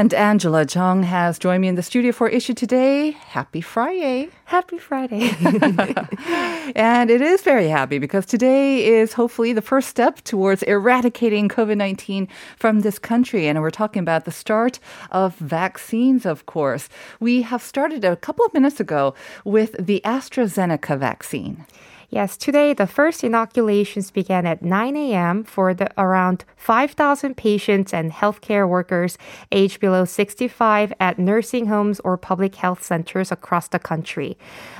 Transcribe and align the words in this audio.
And 0.00 0.14
Angela 0.14 0.64
Jeong 0.64 1.04
has 1.04 1.38
joined 1.38 1.60
me 1.60 1.68
in 1.68 1.74
the 1.74 1.82
studio 1.82 2.12
for 2.12 2.26
issue 2.26 2.54
today. 2.54 3.10
Happy 3.10 3.60
Friday. 3.60 4.30
Happy 4.46 4.78
Friday. 4.78 5.28
and 6.74 7.10
it 7.10 7.20
is 7.20 7.42
very 7.42 7.68
happy 7.68 7.98
because 7.98 8.24
today 8.24 8.82
is 8.82 9.12
hopefully 9.12 9.52
the 9.52 9.60
first 9.60 9.88
step 9.88 10.22
towards 10.22 10.62
eradicating 10.62 11.50
COVID 11.50 11.76
19 11.76 12.28
from 12.56 12.80
this 12.80 12.98
country. 12.98 13.46
And 13.46 13.60
we're 13.60 13.68
talking 13.68 14.00
about 14.00 14.24
the 14.24 14.32
start 14.32 14.78
of 15.10 15.36
vaccines, 15.36 16.24
of 16.24 16.46
course. 16.46 16.88
We 17.20 17.42
have 17.42 17.60
started 17.60 18.02
a 18.02 18.16
couple 18.16 18.46
of 18.46 18.54
minutes 18.54 18.80
ago 18.80 19.14
with 19.44 19.76
the 19.78 20.00
AstraZeneca 20.06 20.98
vaccine. 20.98 21.66
Yes, 22.12 22.36
today 22.36 22.72
the 22.72 22.88
first 22.88 23.22
inoculations 23.22 24.10
began 24.10 24.44
at 24.44 24.62
9 24.62 24.96
a.m. 24.96 25.44
for 25.44 25.72
the 25.72 25.88
around 25.96 26.44
5,000 26.56 27.36
patients 27.36 27.94
and 27.94 28.10
healthcare 28.10 28.68
workers 28.68 29.16
aged 29.52 29.78
below 29.78 30.04
65 30.04 30.92
at 30.98 31.20
nursing 31.20 31.66
homes 31.66 32.00
or 32.00 32.16
public 32.16 32.56
health 32.56 32.82
centers 32.82 33.30
across 33.30 33.68
the 33.68 33.78
country. 33.78 34.36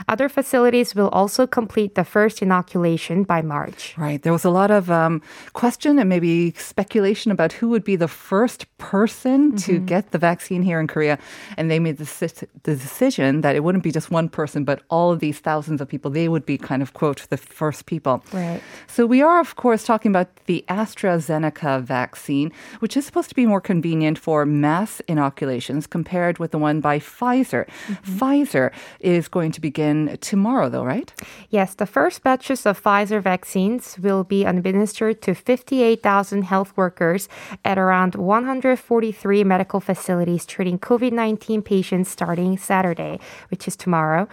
Other 0.08 0.28
facilities 0.28 0.96
will 0.96 1.08
also 1.10 1.46
complete 1.46 1.94
the 1.94 2.05
first 2.05 2.42
inoculation 2.42 3.22
by 3.22 3.42
March. 3.42 3.94
Right. 3.96 4.20
There 4.20 4.33
was 4.33 4.44
a 4.44 4.50
lot 4.50 4.72
of 4.72 4.90
um, 4.90 5.22
question 5.52 6.00
and 6.00 6.08
maybe 6.08 6.52
speculation 6.58 7.30
about 7.30 7.52
who 7.52 7.68
would 7.68 7.84
be 7.84 7.94
the 7.94 8.08
first 8.08 8.66
person 8.78 9.52
mm-hmm. 9.52 9.56
to 9.58 9.78
get 9.78 10.10
the 10.10 10.18
vaccine 10.18 10.62
here 10.62 10.80
in 10.80 10.88
Korea. 10.88 11.16
And 11.56 11.70
they 11.70 11.78
made 11.78 11.98
the, 11.98 12.48
the 12.64 12.74
decision 12.74 13.42
that 13.42 13.55
it 13.55 13.62
wouldn't 13.62 13.84
be 13.84 13.92
just 13.92 14.10
one 14.10 14.28
person, 14.28 14.64
but 14.64 14.83
all 14.88 15.12
of 15.12 15.20
these 15.20 15.38
thousands 15.38 15.80
of 15.80 15.86
people, 15.86 16.10
they 16.10 16.27
would 16.27 16.44
be 16.44 16.58
kind 16.58 16.83
of, 16.83 16.92
quote, 16.92 17.19
the 17.26 17.36
first 17.36 17.86
people. 17.86 18.22
Right. 18.32 18.60
So 18.86 19.06
we 19.06 19.22
are, 19.22 19.40
of 19.40 19.56
course, 19.56 19.84
talking 19.84 20.10
about 20.10 20.28
the 20.46 20.64
AstraZeneca 20.68 21.82
vaccine, 21.82 22.52
which 22.80 22.96
is 22.96 23.06
supposed 23.06 23.28
to 23.28 23.34
be 23.34 23.46
more 23.46 23.60
convenient 23.60 24.18
for 24.18 24.46
mass 24.46 25.00
inoculations 25.08 25.86
compared 25.86 26.38
with 26.38 26.50
the 26.50 26.58
one 26.58 26.80
by 26.80 26.98
Pfizer. 26.98 27.66
Mm-hmm. 27.66 28.18
Pfizer 28.18 28.72
is 29.00 29.28
going 29.28 29.52
to 29.52 29.60
begin 29.60 30.18
tomorrow, 30.20 30.68
though, 30.68 30.84
right? 30.84 31.12
Yes, 31.50 31.74
the 31.74 31.86
first 31.86 32.22
batches 32.22 32.66
of 32.66 32.82
Pfizer 32.82 33.22
vaccines 33.22 33.98
will 33.98 34.24
be 34.24 34.44
administered 34.44 35.22
to 35.22 35.34
58,000 35.34 36.42
health 36.42 36.77
workers 36.77 37.28
at 37.64 37.78
around 37.78 38.14
143 38.14 39.44
medical 39.44 39.80
facilities 39.80 40.46
treating 40.46 40.78
COVID 40.78 41.12
19 41.12 41.62
patients 41.62 42.10
starting 42.10 42.56
Saturday, 42.56 43.18
which 43.50 43.66
is 43.68 43.77
tomorrow. 43.77 44.28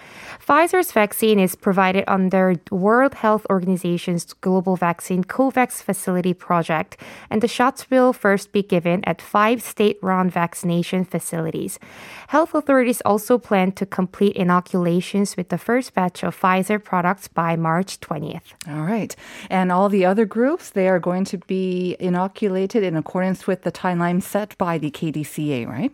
Pfizer's 0.45 0.91
vaccine 0.91 1.39
is 1.39 1.55
provided 1.55 2.03
under 2.07 2.55
World 2.77 3.15
Health 3.15 3.45
Organization's 3.49 4.33
global 4.33 4.75
vaccine 4.75 5.23
COVAX 5.23 5.81
facility 5.81 6.33
project, 6.33 6.97
and 7.29 7.41
the 7.41 7.47
shots 7.47 7.89
will 7.89 8.13
first 8.13 8.51
be 8.51 8.63
given 8.63 9.03
at 9.05 9.21
five 9.21 9.61
state 9.61 9.97
run 10.01 10.29
vaccination 10.29 11.03
facilities. 11.03 11.79
Health 12.27 12.53
authorities 12.53 13.01
also 13.01 13.37
plan 13.37 13.71
to 13.73 13.85
complete 13.85 14.35
inoculations 14.35 15.37
with 15.37 15.49
the 15.49 15.57
first 15.57 15.93
batch 15.93 16.23
of 16.23 16.39
Pfizer 16.39 16.83
products 16.83 17.27
by 17.27 17.55
March 17.55 17.99
20th. 17.99 18.53
All 18.67 18.83
right. 18.83 19.15
And 19.49 19.71
all 19.71 19.89
the 19.89 20.05
other 20.05 20.25
groups, 20.25 20.69
they 20.69 20.87
are 20.87 20.99
going 20.99 21.25
to 21.25 21.37
be 21.37 21.95
inoculated 21.99 22.83
in 22.83 22.95
accordance 22.95 23.47
with 23.47 23.63
the 23.63 23.71
timeline 23.71 24.21
set 24.21 24.57
by 24.57 24.77
the 24.77 24.91
KDCA, 24.91 25.67
right? 25.67 25.91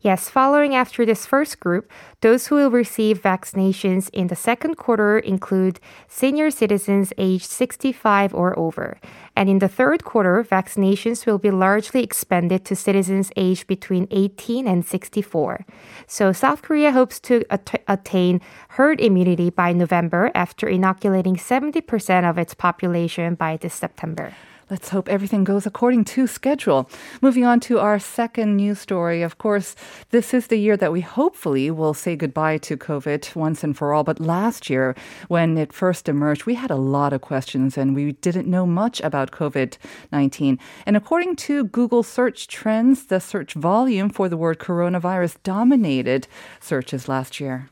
Yes. 0.00 0.28
Following 0.28 0.74
after 0.74 1.06
this 1.06 1.26
first 1.26 1.60
group, 1.60 1.90
those 2.20 2.46
who 2.46 2.56
will 2.56 2.70
receive 2.70 3.22
vaccinations 3.22 4.10
in 4.12 4.26
the 4.26 4.36
second 4.36 4.76
quarter 4.76 5.18
include 5.18 5.80
senior 6.26 6.50
citizens 6.50 7.12
aged 7.18 7.48
65 7.48 8.34
or 8.34 8.58
over. 8.58 8.98
And 9.36 9.48
in 9.48 9.60
the 9.60 9.68
third 9.68 10.02
quarter, 10.02 10.42
vaccinations 10.42 11.24
will 11.24 11.38
be 11.38 11.52
largely 11.52 12.02
expanded 12.02 12.64
to 12.64 12.74
citizens 12.74 13.30
aged 13.36 13.68
between 13.68 14.08
18 14.10 14.66
and 14.66 14.84
64. 14.84 15.64
So 16.08 16.32
South 16.32 16.62
Korea 16.62 16.90
hopes 16.90 17.20
to 17.20 17.44
at- 17.48 17.84
attain 17.86 18.40
herd 18.70 19.00
immunity 19.00 19.50
by 19.50 19.72
November 19.72 20.32
after 20.34 20.66
inoculating 20.66 21.36
70% 21.36 22.28
of 22.28 22.38
its 22.38 22.54
population 22.54 23.36
by 23.36 23.56
this 23.56 23.74
September. 23.74 24.32
Let's 24.68 24.88
hope 24.88 25.08
everything 25.08 25.44
goes 25.44 25.64
according 25.64 26.06
to 26.06 26.26
schedule. 26.26 26.90
Moving 27.22 27.44
on 27.44 27.60
to 27.60 27.78
our 27.78 28.00
second 28.00 28.56
news 28.56 28.80
story. 28.80 29.22
Of 29.22 29.38
course, 29.38 29.76
this 30.10 30.34
is 30.34 30.48
the 30.48 30.56
year 30.56 30.76
that 30.76 30.90
we 30.90 31.02
hopefully 31.02 31.70
will 31.70 31.94
say 31.94 32.16
goodbye 32.16 32.58
to 32.58 32.76
COVID 32.76 33.36
once 33.36 33.62
and 33.62 33.76
for 33.76 33.94
all. 33.94 34.02
But 34.02 34.18
last 34.18 34.68
year, 34.68 34.96
when 35.28 35.56
it 35.56 35.72
first 35.72 36.08
emerged, 36.08 36.46
we 36.46 36.54
had 36.54 36.72
a 36.72 36.76
lot 36.76 37.12
of 37.12 37.20
questions 37.20 37.78
and 37.78 37.94
we 37.94 38.12
didn't 38.12 38.48
know 38.48 38.66
much 38.66 39.00
about 39.02 39.30
COVID 39.30 39.76
19. 40.10 40.58
And 40.84 40.96
according 40.96 41.36
to 41.36 41.66
Google 41.66 42.02
search 42.02 42.48
trends, 42.48 43.06
the 43.06 43.20
search 43.20 43.54
volume 43.54 44.10
for 44.10 44.28
the 44.28 44.36
word 44.36 44.58
coronavirus 44.58 45.36
dominated 45.44 46.26
searches 46.58 47.08
last 47.08 47.38
year. 47.38 47.70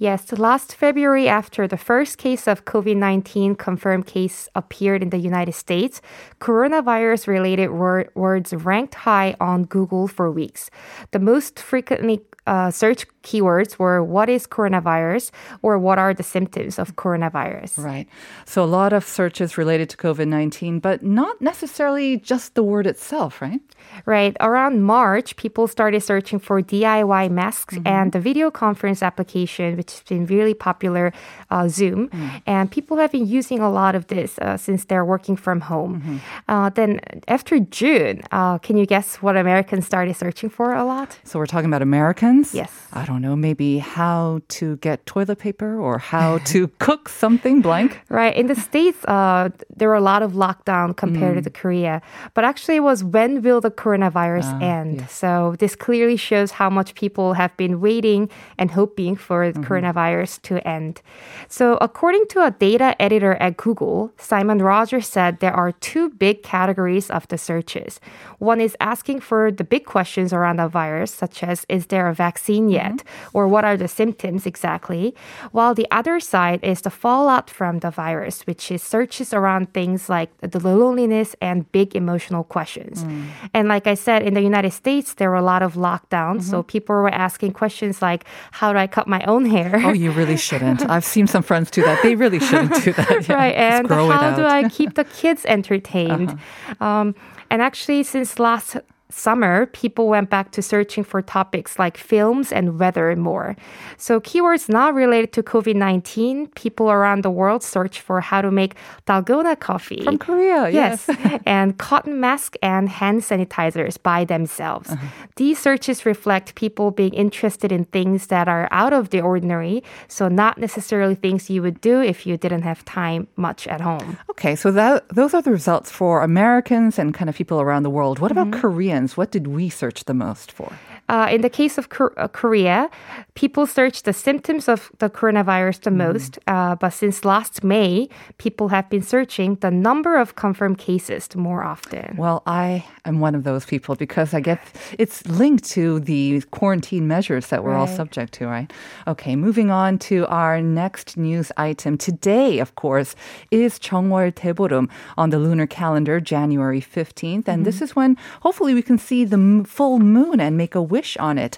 Yes, 0.00 0.30
last 0.30 0.76
February, 0.76 1.28
after 1.28 1.66
the 1.66 1.76
first 1.76 2.18
case 2.18 2.46
of 2.46 2.64
COVID 2.64 2.96
19 2.96 3.56
confirmed 3.56 4.06
case 4.06 4.48
appeared 4.54 5.02
in 5.02 5.10
the 5.10 5.18
United 5.18 5.54
States, 5.54 6.00
coronavirus 6.40 7.26
related 7.26 7.70
word, 7.70 8.12
words 8.14 8.54
ranked 8.54 8.94
high 8.94 9.34
on 9.40 9.64
Google 9.64 10.06
for 10.06 10.30
weeks. 10.30 10.70
The 11.10 11.18
most 11.18 11.58
frequently 11.58 12.20
uh, 12.48 12.70
search 12.70 13.06
keywords 13.22 13.78
were 13.78 14.02
what 14.02 14.28
is 14.28 14.46
coronavirus 14.46 15.30
or 15.60 15.78
what 15.78 15.98
are 15.98 16.14
the 16.14 16.22
symptoms 16.22 16.78
of 16.78 16.96
coronavirus. 16.96 17.76
Right. 17.76 18.06
So 18.46 18.64
a 18.64 18.70
lot 18.80 18.92
of 18.92 19.04
searches 19.04 19.58
related 19.58 19.90
to 19.90 19.96
COVID 19.96 20.28
19, 20.28 20.80
but 20.80 21.02
not 21.02 21.40
necessarily 21.40 22.16
just 22.16 22.54
the 22.54 22.62
word 22.62 22.86
itself, 22.86 23.42
right? 23.42 23.60
Right. 24.06 24.36
Around 24.40 24.82
March, 24.82 25.36
people 25.36 25.68
started 25.68 26.02
searching 26.02 26.38
for 26.38 26.62
DIY 26.62 27.30
masks 27.30 27.74
mm-hmm. 27.74 27.86
and 27.86 28.12
the 28.12 28.20
video 28.20 28.50
conference 28.50 29.02
application, 29.02 29.76
which 29.76 29.92
has 29.92 30.02
been 30.02 30.24
really 30.26 30.54
popular, 30.54 31.12
uh, 31.50 31.68
Zoom. 31.68 32.08
Mm. 32.08 32.42
And 32.46 32.70
people 32.70 32.96
have 32.96 33.12
been 33.12 33.26
using 33.26 33.60
a 33.60 33.70
lot 33.70 33.94
of 33.94 34.06
this 34.06 34.38
uh, 34.38 34.56
since 34.56 34.86
they're 34.86 35.04
working 35.04 35.36
from 35.36 35.60
home. 35.60 35.92
Mm-hmm. 36.00 36.16
Uh, 36.48 36.70
then 36.70 37.00
after 37.28 37.58
June, 37.58 38.22
uh, 38.32 38.58
can 38.58 38.76
you 38.76 38.86
guess 38.86 39.16
what 39.16 39.36
Americans 39.36 39.86
started 39.86 40.16
searching 40.16 40.50
for 40.50 40.74
a 40.74 40.84
lot? 40.84 41.18
So 41.24 41.38
we're 41.38 41.52
talking 41.54 41.70
about 41.72 41.82
Americans? 41.82 42.37
Yes. 42.54 42.72
I 42.92 43.04
don't 43.04 43.22
know, 43.22 43.36
maybe 43.36 43.78
how 43.78 44.40
to 44.48 44.76
get 44.76 45.04
toilet 45.06 45.38
paper 45.38 45.78
or 45.78 45.98
how 45.98 46.38
to 46.52 46.68
cook 46.78 47.08
something 47.08 47.60
blank. 47.60 48.00
Right. 48.08 48.34
In 48.34 48.46
the 48.46 48.54
States, 48.54 49.04
uh, 49.04 49.50
there 49.74 49.88
were 49.88 49.94
a 49.94 50.00
lot 50.00 50.22
of 50.22 50.32
lockdown 50.32 50.96
compared 50.96 51.38
mm. 51.38 51.44
to 51.44 51.50
Korea. 51.50 52.00
But 52.34 52.44
actually, 52.44 52.76
it 52.76 52.84
was 52.90 53.04
when 53.04 53.42
will 53.42 53.60
the 53.60 53.70
coronavirus 53.70 54.60
uh, 54.60 54.64
end? 54.64 55.00
Yes. 55.00 55.12
So 55.12 55.56
this 55.58 55.74
clearly 55.76 56.16
shows 56.16 56.52
how 56.52 56.70
much 56.70 56.94
people 56.94 57.34
have 57.34 57.56
been 57.56 57.80
waiting 57.80 58.30
and 58.56 58.70
hoping 58.70 59.16
for 59.16 59.52
the 59.52 59.60
mm-hmm. 59.60 59.72
coronavirus 59.72 60.42
to 60.42 60.66
end. 60.66 61.02
So 61.48 61.78
according 61.80 62.26
to 62.30 62.44
a 62.44 62.50
data 62.50 63.00
editor 63.00 63.34
at 63.34 63.56
Google, 63.56 64.12
Simon 64.18 64.58
Rogers 64.58 65.06
said 65.06 65.40
there 65.40 65.52
are 65.52 65.72
two 65.72 66.10
big 66.10 66.42
categories 66.42 67.10
of 67.10 67.26
the 67.28 67.38
searches. 67.38 68.00
One 68.38 68.60
is 68.60 68.76
asking 68.80 69.20
for 69.20 69.50
the 69.50 69.64
big 69.64 69.84
questions 69.84 70.32
around 70.32 70.56
the 70.56 70.68
virus, 70.68 71.12
such 71.12 71.42
as 71.42 71.66
is 71.68 71.86
there 71.86 72.08
a 72.08 72.14
vaccine 72.14 72.27
yet? 72.36 72.92
Mm-hmm. 72.92 73.36
Or 73.36 73.48
what 73.48 73.64
are 73.64 73.76
the 73.76 73.88
symptoms 73.88 74.46
exactly? 74.46 75.14
While 75.52 75.74
the 75.74 75.86
other 75.90 76.20
side 76.20 76.60
is 76.62 76.82
the 76.82 76.90
fallout 76.90 77.50
from 77.50 77.80
the 77.80 77.90
virus, 77.90 78.46
which 78.46 78.70
is 78.70 78.82
searches 78.82 79.32
around 79.32 79.72
things 79.72 80.08
like 80.08 80.30
the 80.40 80.60
loneliness 80.60 81.34
and 81.40 81.70
big 81.72 81.94
emotional 81.94 82.44
questions. 82.44 83.04
Mm. 83.04 83.26
And 83.54 83.68
like 83.68 83.86
I 83.86 83.94
said, 83.94 84.22
in 84.22 84.34
the 84.34 84.42
United 84.42 84.72
States, 84.72 85.14
there 85.14 85.30
were 85.30 85.36
a 85.36 85.42
lot 85.42 85.62
of 85.62 85.74
lockdowns. 85.74 86.42
Mm-hmm. 86.42 86.50
So 86.50 86.62
people 86.62 86.94
were 86.94 87.08
asking 87.10 87.52
questions 87.52 88.02
like, 88.02 88.24
how 88.52 88.72
do 88.72 88.78
I 88.78 88.86
cut 88.86 89.06
my 89.06 89.22
own 89.24 89.44
hair? 89.46 89.80
Oh, 89.84 89.92
you 89.92 90.10
really 90.10 90.36
shouldn't. 90.36 90.88
I've 90.88 91.04
seen 91.04 91.26
some 91.26 91.42
friends 91.42 91.70
do 91.70 91.82
that. 91.82 92.02
They 92.02 92.14
really 92.14 92.40
shouldn't 92.40 92.82
do 92.84 92.92
that. 92.92 93.08
Yeah, 93.28 93.34
right. 93.34 93.54
And 93.54 93.88
how 93.88 94.36
do 94.36 94.44
I 94.44 94.68
keep 94.68 94.94
the 94.94 95.04
kids 95.04 95.44
entertained? 95.46 96.30
Uh-huh. 96.30 96.84
Um, 96.84 97.14
and 97.50 97.62
actually, 97.62 98.02
since 98.02 98.38
last 98.38 98.76
summer, 99.10 99.66
people 99.66 100.08
went 100.08 100.30
back 100.30 100.52
to 100.52 100.62
searching 100.62 101.02
for 101.04 101.22
topics 101.22 101.78
like 101.78 101.96
films 101.96 102.52
and 102.52 102.78
weather 102.78 103.10
and 103.10 103.22
more. 103.22 103.56
So 103.96 104.20
keywords 104.20 104.68
not 104.68 104.94
related 104.94 105.32
to 105.34 105.42
COVID-19, 105.42 106.54
people 106.54 106.90
around 106.90 107.22
the 107.22 107.30
world 107.30 107.62
search 107.62 108.00
for 108.00 108.20
how 108.20 108.42
to 108.42 108.50
make 108.50 108.74
dalgona 109.06 109.58
coffee. 109.58 110.02
From 110.04 110.18
Korea, 110.18 110.68
yes. 110.68 111.06
yes. 111.08 111.40
and 111.46 111.78
cotton 111.78 112.20
mask 112.20 112.56
and 112.62 112.88
hand 112.88 113.22
sanitizers 113.22 114.00
by 114.02 114.24
themselves. 114.24 114.90
Uh-huh. 114.90 115.06
These 115.36 115.58
searches 115.58 116.04
reflect 116.04 116.54
people 116.54 116.90
being 116.90 117.14
interested 117.14 117.72
in 117.72 117.84
things 117.86 118.26
that 118.26 118.48
are 118.48 118.68
out 118.70 118.92
of 118.92 119.10
the 119.10 119.20
ordinary, 119.20 119.82
so 120.08 120.28
not 120.28 120.58
necessarily 120.58 121.14
things 121.14 121.48
you 121.48 121.62
would 121.62 121.80
do 121.80 122.00
if 122.00 122.26
you 122.26 122.36
didn't 122.36 122.62
have 122.62 122.84
time 122.84 123.26
much 123.36 123.66
at 123.66 123.80
home. 123.80 124.18
Okay, 124.30 124.54
so 124.54 124.70
that 124.72 125.08
those 125.08 125.34
are 125.34 125.42
the 125.42 125.50
results 125.50 125.90
for 125.90 126.22
Americans 126.22 126.98
and 126.98 127.14
kind 127.14 127.28
of 127.28 127.36
people 127.36 127.60
around 127.60 127.82
the 127.82 127.90
world. 127.90 128.18
What 128.18 128.30
about 128.30 128.48
mm-hmm. 128.48 128.60
Koreans? 128.60 128.97
What 129.16 129.30
did 129.30 129.46
we 129.46 129.68
search 129.68 130.04
the 130.04 130.14
most 130.14 130.50
for? 130.50 130.72
Uh, 131.08 131.28
in 131.30 131.40
the 131.40 131.50
case 131.50 131.78
of 131.78 131.88
uh, 132.00 132.28
Korea, 132.28 132.90
people 133.34 133.66
search 133.66 134.02
the 134.02 134.12
symptoms 134.12 134.68
of 134.68 134.90
the 134.98 135.08
coronavirus 135.08 135.82
the 135.82 135.90
mm. 135.90 135.96
most. 135.96 136.38
Uh, 136.46 136.74
but 136.74 136.90
since 136.90 137.24
last 137.24 137.64
May, 137.64 138.08
people 138.38 138.68
have 138.68 138.90
been 138.90 139.02
searching 139.02 139.56
the 139.56 139.70
number 139.70 140.16
of 140.16 140.34
confirmed 140.34 140.78
cases 140.78 141.34
more 141.34 141.62
often. 141.64 142.16
Well, 142.16 142.42
I 142.46 142.84
am 143.04 143.20
one 143.20 143.34
of 143.34 143.44
those 143.44 143.64
people 143.64 143.94
because 143.96 144.34
I 144.34 144.40
get 144.40 144.60
it's 144.98 145.26
linked 145.26 145.64
to 145.70 146.00
the 146.00 146.42
quarantine 146.50 147.06
measures 147.08 147.46
that 147.48 147.64
we're 147.64 147.72
right. 147.72 147.80
all 147.80 147.86
subject 147.86 148.34
to, 148.34 148.46
right? 148.46 148.72
Okay, 149.06 149.36
moving 149.36 149.70
on 149.70 149.98
to 150.10 150.26
our 150.26 150.60
next 150.60 151.16
news 151.16 151.50
item. 151.56 151.96
Today, 151.96 152.58
of 152.58 152.74
course, 152.74 153.14
is 153.50 153.78
Jeongwol 153.78 154.32
Daeborum 154.32 154.90
on 155.16 155.30
the 155.30 155.38
lunar 155.38 155.66
calendar, 155.66 156.20
January 156.20 156.80
15th. 156.80 157.34
And 157.34 157.44
mm-hmm. 157.44 157.62
this 157.62 157.80
is 157.80 157.96
when 157.96 158.16
hopefully 158.42 158.74
we 158.74 158.82
can 158.82 158.98
see 158.98 159.24
the 159.24 159.64
full 159.66 159.98
moon 159.98 160.40
and 160.40 160.56
make 160.56 160.74
a 160.74 160.82
wish 160.82 160.97
wish 160.98 161.16
on 161.28 161.38
it. 161.46 161.54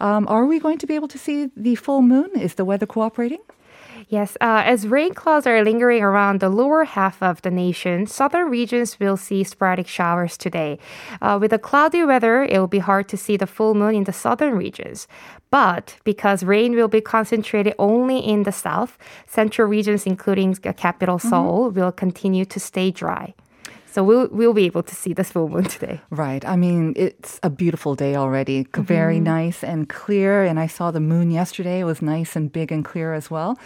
Um, 0.00 0.22
are 0.28 0.46
we 0.52 0.56
going 0.66 0.78
to 0.82 0.86
be 0.90 0.96
able 0.98 1.12
to 1.14 1.18
see 1.26 1.38
the 1.66 1.76
full 1.84 2.02
moon? 2.12 2.30
Is 2.46 2.54
the 2.54 2.66
weather 2.70 2.88
cooperating? 2.94 3.44
Yes, 4.08 4.36
uh, 4.40 4.62
as 4.72 4.86
rain 4.98 5.14
clouds 5.14 5.46
are 5.46 5.64
lingering 5.64 6.02
around 6.02 6.36
the 6.40 6.48
lower 6.60 6.84
half 6.84 7.22
of 7.22 7.40
the 7.42 7.50
nation, 7.50 8.06
southern 8.06 8.48
regions 8.50 9.00
will 9.00 9.16
see 9.16 9.42
sporadic 9.44 9.88
showers 9.88 10.36
today. 10.36 10.72
Uh, 11.24 11.38
with 11.40 11.50
the 11.52 11.58
cloudy 11.68 12.04
weather, 12.04 12.36
it 12.44 12.58
will 12.58 12.74
be 12.78 12.80
hard 12.90 13.06
to 13.08 13.16
see 13.16 13.36
the 13.38 13.46
full 13.46 13.74
moon 13.74 13.94
in 13.94 14.04
the 14.04 14.12
southern 14.12 14.54
regions. 14.66 15.08
But 15.50 15.96
because 16.04 16.50
rain 16.54 16.74
will 16.74 16.88
be 16.88 17.00
concentrated 17.00 17.74
only 17.78 18.18
in 18.18 18.42
the 18.42 18.52
south, 18.66 18.98
central 19.26 19.68
regions, 19.68 20.06
including 20.06 20.50
the 20.54 20.74
capital 20.74 21.18
Seoul, 21.18 21.58
mm-hmm. 21.58 21.78
will 21.78 21.92
continue 21.92 22.44
to 22.44 22.58
stay 22.60 22.90
dry. 22.90 23.34
So 23.92 24.02
we'll 24.02 24.28
we'll 24.32 24.54
be 24.54 24.64
able 24.64 24.82
to 24.82 24.94
see 24.94 25.12
this 25.12 25.30
full 25.30 25.50
moon 25.50 25.64
today. 25.64 26.00
Right. 26.08 26.42
I 26.46 26.56
mean, 26.56 26.94
it's 26.96 27.38
a 27.42 27.50
beautiful 27.50 27.94
day 27.94 28.16
already. 28.16 28.64
Mm-hmm. 28.64 28.82
Very 28.82 29.20
nice 29.20 29.62
and 29.62 29.86
clear. 29.86 30.44
And 30.44 30.58
I 30.58 30.66
saw 30.66 30.90
the 30.90 31.00
moon 31.00 31.30
yesterday. 31.30 31.80
It 31.80 31.84
was 31.84 32.00
nice 32.00 32.34
and 32.34 32.50
big 32.50 32.72
and 32.72 32.82
clear 32.84 33.12
as 33.12 33.30
well. 33.30 33.58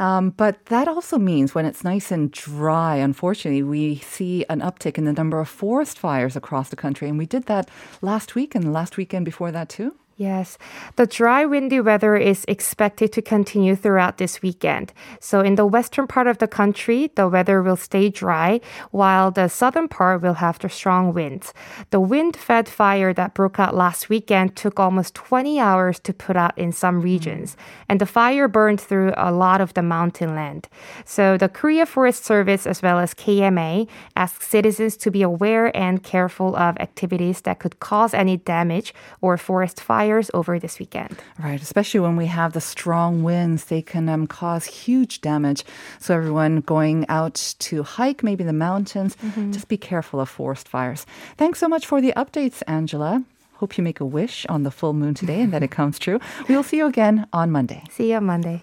Um, 0.00 0.30
but 0.30 0.66
that 0.66 0.88
also 0.88 1.16
means 1.16 1.54
when 1.54 1.64
it's 1.64 1.84
nice 1.84 2.10
and 2.10 2.32
dry, 2.32 2.96
unfortunately, 2.96 3.62
we 3.62 3.98
see 3.98 4.44
an 4.48 4.60
uptick 4.60 4.98
in 4.98 5.04
the 5.04 5.12
number 5.12 5.38
of 5.38 5.48
forest 5.48 5.96
fires 5.96 6.34
across 6.34 6.70
the 6.70 6.76
country. 6.76 7.08
And 7.08 7.16
we 7.16 7.26
did 7.26 7.44
that 7.46 7.70
last 8.02 8.34
week 8.34 8.56
and 8.56 8.72
last 8.72 8.96
weekend 8.96 9.24
before 9.24 9.52
that 9.52 9.68
too. 9.68 9.94
Yes, 10.18 10.58
the 10.96 11.06
dry, 11.06 11.46
windy 11.46 11.80
weather 11.80 12.16
is 12.16 12.44
expected 12.48 13.12
to 13.12 13.22
continue 13.22 13.76
throughout 13.76 14.18
this 14.18 14.42
weekend. 14.42 14.92
So, 15.20 15.42
in 15.42 15.54
the 15.54 15.64
western 15.64 16.08
part 16.08 16.26
of 16.26 16.38
the 16.38 16.48
country, 16.48 17.12
the 17.14 17.28
weather 17.28 17.62
will 17.62 17.76
stay 17.76 18.10
dry, 18.10 18.60
while 18.90 19.30
the 19.30 19.46
southern 19.46 19.86
part 19.86 20.20
will 20.20 20.34
have 20.34 20.58
the 20.58 20.68
strong 20.68 21.14
winds. 21.14 21.54
The 21.90 22.00
wind 22.00 22.36
fed 22.36 22.68
fire 22.68 23.12
that 23.14 23.34
broke 23.34 23.60
out 23.60 23.76
last 23.76 24.08
weekend 24.08 24.56
took 24.56 24.80
almost 24.80 25.14
20 25.14 25.60
hours 25.60 26.00
to 26.00 26.12
put 26.12 26.36
out 26.36 26.58
in 26.58 26.72
some 26.72 27.00
regions, 27.00 27.54
mm. 27.54 27.58
and 27.88 28.00
the 28.00 28.04
fire 28.04 28.48
burned 28.48 28.80
through 28.80 29.12
a 29.16 29.30
lot 29.30 29.60
of 29.60 29.74
the 29.74 29.82
mountain 29.82 30.34
land. 30.34 30.68
So, 31.04 31.38
the 31.38 31.48
Korea 31.48 31.86
Forest 31.86 32.24
Service, 32.24 32.66
as 32.66 32.82
well 32.82 32.98
as 32.98 33.14
KMA, 33.14 33.86
ask 34.16 34.42
citizens 34.42 34.96
to 34.96 35.12
be 35.12 35.22
aware 35.22 35.70
and 35.76 36.02
careful 36.02 36.56
of 36.56 36.76
activities 36.78 37.42
that 37.42 37.60
could 37.60 37.78
cause 37.78 38.14
any 38.14 38.36
damage 38.36 38.92
or 39.20 39.36
forest 39.36 39.80
fire 39.80 40.07
fires 40.08 40.30
over 40.32 40.58
this 40.58 40.78
weekend. 40.78 41.16
Right, 41.38 41.60
especially 41.60 42.00
when 42.00 42.16
we 42.16 42.26
have 42.26 42.52
the 42.52 42.60
strong 42.60 43.22
winds, 43.22 43.66
they 43.66 43.82
can 43.82 44.08
um, 44.08 44.26
cause 44.26 44.64
huge 44.64 45.20
damage. 45.20 45.64
So 46.00 46.14
everyone 46.14 46.62
going 46.62 47.04
out 47.08 47.54
to 47.58 47.82
hike, 47.82 48.22
maybe 48.22 48.44
the 48.44 48.52
mountains, 48.52 49.16
mm-hmm. 49.16 49.52
just 49.52 49.68
be 49.68 49.76
careful 49.76 50.20
of 50.20 50.28
forest 50.28 50.66
fires. 50.68 51.04
Thanks 51.36 51.58
so 51.58 51.68
much 51.68 51.86
for 51.86 52.00
the 52.00 52.12
updates, 52.16 52.62
Angela. 52.66 53.22
Hope 53.60 53.76
you 53.76 53.84
make 53.84 54.00
a 54.00 54.06
wish 54.06 54.46
on 54.48 54.62
the 54.62 54.70
full 54.70 54.94
moon 54.94 55.14
today 55.14 55.42
and 55.42 55.52
that 55.52 55.62
it 55.62 55.70
comes 55.70 55.98
true. 55.98 56.20
We 56.48 56.56
will 56.56 56.62
see 56.62 56.78
you 56.78 56.86
again 56.86 57.26
on 57.32 57.50
Monday. 57.50 57.82
See 57.90 58.10
you 58.10 58.16
on 58.16 58.24
Monday. 58.24 58.62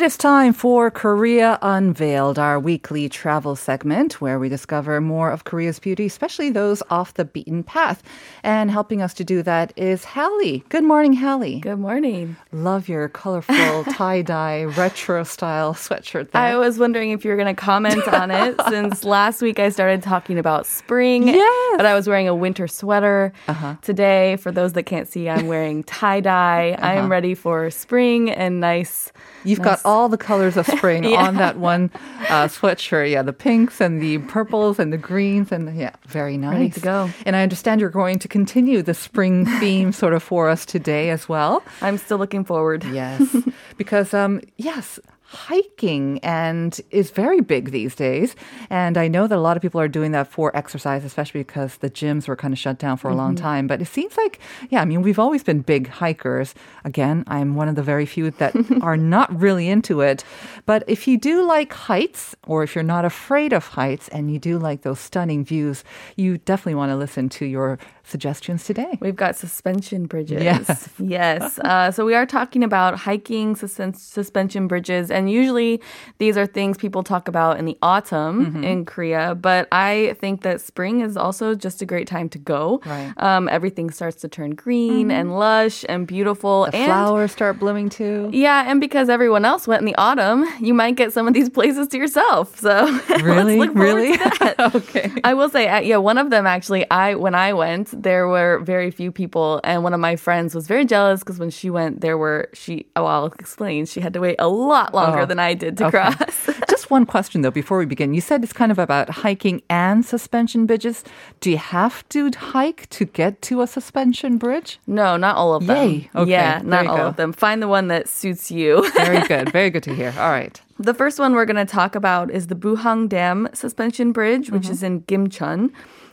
It 0.00 0.04
is 0.04 0.16
time 0.16 0.54
for 0.54 0.90
Korea 0.90 1.58
Unveiled, 1.60 2.38
our 2.38 2.58
weekly 2.58 3.10
travel 3.10 3.54
segment 3.54 4.18
where 4.18 4.38
we 4.38 4.48
discover 4.48 4.98
more 4.98 5.30
of 5.30 5.44
Korea's 5.44 5.78
beauty, 5.78 6.06
especially 6.06 6.48
those 6.48 6.82
off 6.88 7.12
the 7.12 7.26
beaten 7.26 7.62
path. 7.62 8.02
And 8.42 8.70
helping 8.70 9.02
us 9.02 9.14
to 9.14 9.24
do 9.24 9.42
that 9.42 9.72
is 9.76 10.04
Hallie. 10.04 10.64
Good 10.68 10.84
morning, 10.84 11.14
Hallie. 11.14 11.60
Good 11.60 11.78
morning. 11.78 12.36
Love 12.52 12.88
your 12.88 13.08
colorful 13.08 13.84
tie 13.92 14.22
dye 14.22 14.64
retro 14.64 15.24
style 15.24 15.74
sweatshirt. 15.74 16.30
There. 16.30 16.40
I 16.40 16.56
was 16.56 16.78
wondering 16.78 17.10
if 17.10 17.24
you 17.24 17.30
were 17.30 17.36
going 17.36 17.54
to 17.54 17.60
comment 17.60 18.08
on 18.08 18.30
it 18.30 18.60
since 18.68 19.04
last 19.04 19.42
week 19.42 19.58
I 19.58 19.68
started 19.68 20.02
talking 20.02 20.38
about 20.38 20.66
spring. 20.66 21.28
Yes. 21.28 21.76
But 21.76 21.86
I 21.86 21.94
was 21.94 22.08
wearing 22.08 22.28
a 22.28 22.34
winter 22.34 22.66
sweater. 22.66 23.32
Uh-huh. 23.48 23.76
Today, 23.82 24.36
for 24.36 24.50
those 24.50 24.72
that 24.72 24.84
can't 24.84 25.08
see, 25.08 25.28
I'm 25.28 25.46
wearing 25.46 25.84
tie 25.84 26.20
dye. 26.20 26.30
Uh-huh. 26.80 26.86
I 26.86 26.94
am 26.94 27.10
ready 27.10 27.34
for 27.34 27.70
spring 27.70 28.30
and 28.30 28.60
nice. 28.60 29.12
You've 29.44 29.58
nice. 29.58 29.82
got 29.82 29.88
all 29.88 30.08
the 30.08 30.16
colors 30.16 30.56
of 30.56 30.66
spring 30.66 31.04
yeah. 31.04 31.26
on 31.26 31.36
that 31.36 31.58
one 31.58 31.90
uh, 32.28 32.46
sweatshirt. 32.46 33.10
Yeah, 33.10 33.22
the 33.22 33.32
pinks 33.32 33.80
and 33.80 34.00
the 34.00 34.18
purples 34.18 34.78
and 34.78 34.92
the 34.92 34.98
greens 34.98 35.52
and 35.52 35.76
yeah, 35.76 35.94
very 36.06 36.36
nice. 36.36 36.52
Ready 36.52 36.70
to 36.70 36.80
go. 36.80 37.10
And 37.26 37.36
I 37.36 37.42
understand 37.42 37.80
you're 37.80 37.90
going 37.90 38.18
to 38.20 38.28
continue 38.30 38.82
the 38.82 38.94
spring 38.94 39.44
theme 39.60 39.92
sort 39.92 40.14
of 40.14 40.22
for 40.22 40.48
us 40.48 40.64
today 40.64 41.10
as 41.10 41.28
well. 41.28 41.62
I'm 41.82 41.98
still 41.98 42.18
looking 42.18 42.44
forward. 42.44 42.84
Yes, 42.84 43.36
because 43.76 44.14
um, 44.14 44.40
yes, 44.56 44.98
hiking 45.30 46.18
and 46.24 46.80
is 46.90 47.12
very 47.12 47.40
big 47.40 47.70
these 47.70 47.94
days. 47.94 48.34
And 48.68 48.98
I 48.98 49.06
know 49.06 49.28
that 49.28 49.38
a 49.38 49.40
lot 49.40 49.56
of 49.56 49.62
people 49.62 49.80
are 49.80 49.86
doing 49.86 50.10
that 50.10 50.26
for 50.26 50.54
exercise, 50.56 51.04
especially 51.04 51.42
because 51.42 51.76
the 51.76 51.88
gyms 51.88 52.26
were 52.26 52.34
kind 52.34 52.52
of 52.52 52.58
shut 52.58 52.80
down 52.80 52.96
for 52.96 53.06
a 53.06 53.10
mm-hmm. 53.12 53.18
long 53.20 53.36
time. 53.36 53.68
But 53.68 53.80
it 53.80 53.86
seems 53.86 54.16
like, 54.16 54.40
yeah, 54.70 54.82
I 54.82 54.84
mean, 54.84 55.02
we've 55.02 55.20
always 55.20 55.44
been 55.44 55.60
big 55.60 55.86
hikers. 55.86 56.52
Again, 56.84 57.22
I'm 57.28 57.54
one 57.54 57.68
of 57.68 57.76
the 57.76 57.82
very 57.82 58.06
few 58.06 58.32
that 58.32 58.56
are 58.82 58.96
not 58.96 59.32
really 59.40 59.68
into 59.68 60.00
it. 60.00 60.24
But 60.66 60.82
if 60.88 61.06
you 61.06 61.16
do 61.16 61.46
like 61.46 61.72
heights, 61.72 62.34
or 62.48 62.64
if 62.64 62.74
you're 62.74 62.82
not 62.82 63.04
afraid 63.04 63.52
of 63.52 63.68
heights 63.68 64.08
and 64.08 64.32
you 64.32 64.40
do 64.40 64.58
like 64.58 64.82
those 64.82 64.98
stunning 64.98 65.44
views, 65.44 65.84
you 66.16 66.38
definitely 66.38 66.74
want 66.74 66.90
to 66.90 66.96
listen 66.96 67.28
to 67.28 67.46
your 67.46 67.78
suggestions 68.04 68.64
today. 68.64 68.98
We've 69.00 69.16
got 69.16 69.36
suspension 69.36 70.06
bridges. 70.06 70.42
Yes. 70.42 70.88
yes. 70.98 71.58
Uh, 71.60 71.90
so 71.90 72.04
we 72.04 72.14
are 72.14 72.26
talking 72.26 72.64
about 72.64 72.96
hiking 72.98 73.56
sus- 73.56 73.80
suspension 73.96 74.66
bridges. 74.66 75.10
And 75.10 75.30
usually 75.30 75.80
these 76.18 76.36
are 76.36 76.46
things 76.46 76.76
people 76.76 77.02
talk 77.02 77.28
about 77.28 77.58
in 77.58 77.64
the 77.64 77.78
autumn 77.82 78.46
mm-hmm. 78.46 78.64
in 78.64 78.84
Korea. 78.84 79.34
But 79.34 79.68
I 79.72 80.16
think 80.20 80.42
that 80.42 80.60
spring 80.60 81.00
is 81.00 81.16
also 81.16 81.54
just 81.54 81.82
a 81.82 81.86
great 81.86 82.06
time 82.06 82.28
to 82.30 82.38
go. 82.38 82.80
Right. 82.84 83.12
Um, 83.16 83.48
everything 83.48 83.90
starts 83.90 84.16
to 84.22 84.28
turn 84.28 84.50
green 84.50 85.08
mm-hmm. 85.08 85.10
and 85.10 85.38
lush 85.38 85.84
and 85.88 86.06
beautiful. 86.06 86.66
The 86.66 86.76
and 86.76 86.86
flowers 86.86 87.32
start 87.32 87.58
blooming 87.58 87.88
too. 87.88 88.30
Yeah. 88.32 88.70
And 88.70 88.80
because 88.80 89.08
everyone 89.08 89.44
else 89.44 89.66
went 89.66 89.80
in 89.80 89.86
the 89.86 89.96
autumn, 89.96 90.46
you 90.60 90.74
might 90.74 90.96
get 90.96 91.12
some 91.12 91.28
of 91.28 91.34
these 91.34 91.50
places 91.50 91.88
to 91.88 91.98
yourself. 91.98 92.58
So 92.70 92.86
really, 93.22 93.68
really, 93.68 94.18
okay. 94.60 95.10
I 95.24 95.34
will 95.34 95.48
say, 95.48 95.66
uh, 95.66 95.80
yeah, 95.80 95.96
one 95.96 96.18
of 96.18 96.30
them 96.30 96.46
actually. 96.46 96.88
I 96.90 97.14
when 97.14 97.34
I 97.34 97.52
went, 97.52 97.99
there 98.02 98.28
were 98.28 98.58
very 98.60 98.90
few 98.90 99.12
people, 99.12 99.60
and 99.64 99.82
one 99.82 99.94
of 99.94 100.00
my 100.00 100.16
friends 100.16 100.54
was 100.54 100.66
very 100.66 100.84
jealous 100.84 101.20
because 101.20 101.38
when 101.38 101.50
she 101.50 101.70
went, 101.70 102.00
there 102.00 102.16
were 102.18 102.48
she. 102.52 102.86
Oh, 102.96 103.04
I'll 103.04 103.26
explain. 103.26 103.86
She 103.86 104.00
had 104.00 104.12
to 104.14 104.20
wait 104.20 104.36
a 104.38 104.48
lot 104.48 104.94
longer 104.94 105.20
oh, 105.20 105.26
than 105.26 105.38
I 105.38 105.54
did 105.54 105.76
to 105.78 105.86
okay. 105.86 106.00
cross. 106.12 106.50
Just 106.70 106.90
one 106.90 107.06
question 107.06 107.42
though 107.42 107.50
before 107.50 107.78
we 107.78 107.86
begin. 107.86 108.14
You 108.14 108.20
said 108.20 108.42
it's 108.42 108.52
kind 108.52 108.72
of 108.72 108.78
about 108.78 109.10
hiking 109.10 109.62
and 109.68 110.04
suspension 110.04 110.66
bridges. 110.66 111.04
Do 111.40 111.50
you 111.50 111.58
have 111.58 112.08
to 112.10 112.30
hike 112.30 112.88
to 112.90 113.04
get 113.04 113.42
to 113.42 113.62
a 113.62 113.66
suspension 113.66 114.38
bridge? 114.38 114.78
No, 114.86 115.16
not 115.16 115.36
all 115.36 115.54
of 115.54 115.66
them. 115.66 115.76
Yay. 115.76 116.10
Okay, 116.14 116.30
yeah, 116.30 116.60
not 116.64 116.86
all 116.86 116.96
go. 116.96 117.06
of 117.08 117.16
them. 117.16 117.32
Find 117.32 117.62
the 117.62 117.68
one 117.68 117.88
that 117.88 118.08
suits 118.08 118.50
you. 118.50 118.88
Very 118.92 119.20
good. 119.28 119.52
Very 119.52 119.70
good 119.70 119.82
to 119.84 119.94
hear. 119.94 120.14
All 120.18 120.30
right. 120.30 120.60
The 120.78 120.94
first 120.94 121.18
one 121.18 121.34
we're 121.34 121.44
going 121.44 121.64
to 121.66 121.70
talk 121.70 121.94
about 121.94 122.30
is 122.30 122.46
the 122.46 122.54
Buhang 122.54 123.06
Dam 123.06 123.48
Suspension 123.52 124.12
Bridge, 124.12 124.50
which 124.50 124.62
Mm-hmm. 124.62 124.72
is 124.72 124.82
in 124.82 125.00
Gimcheon. 125.02 125.70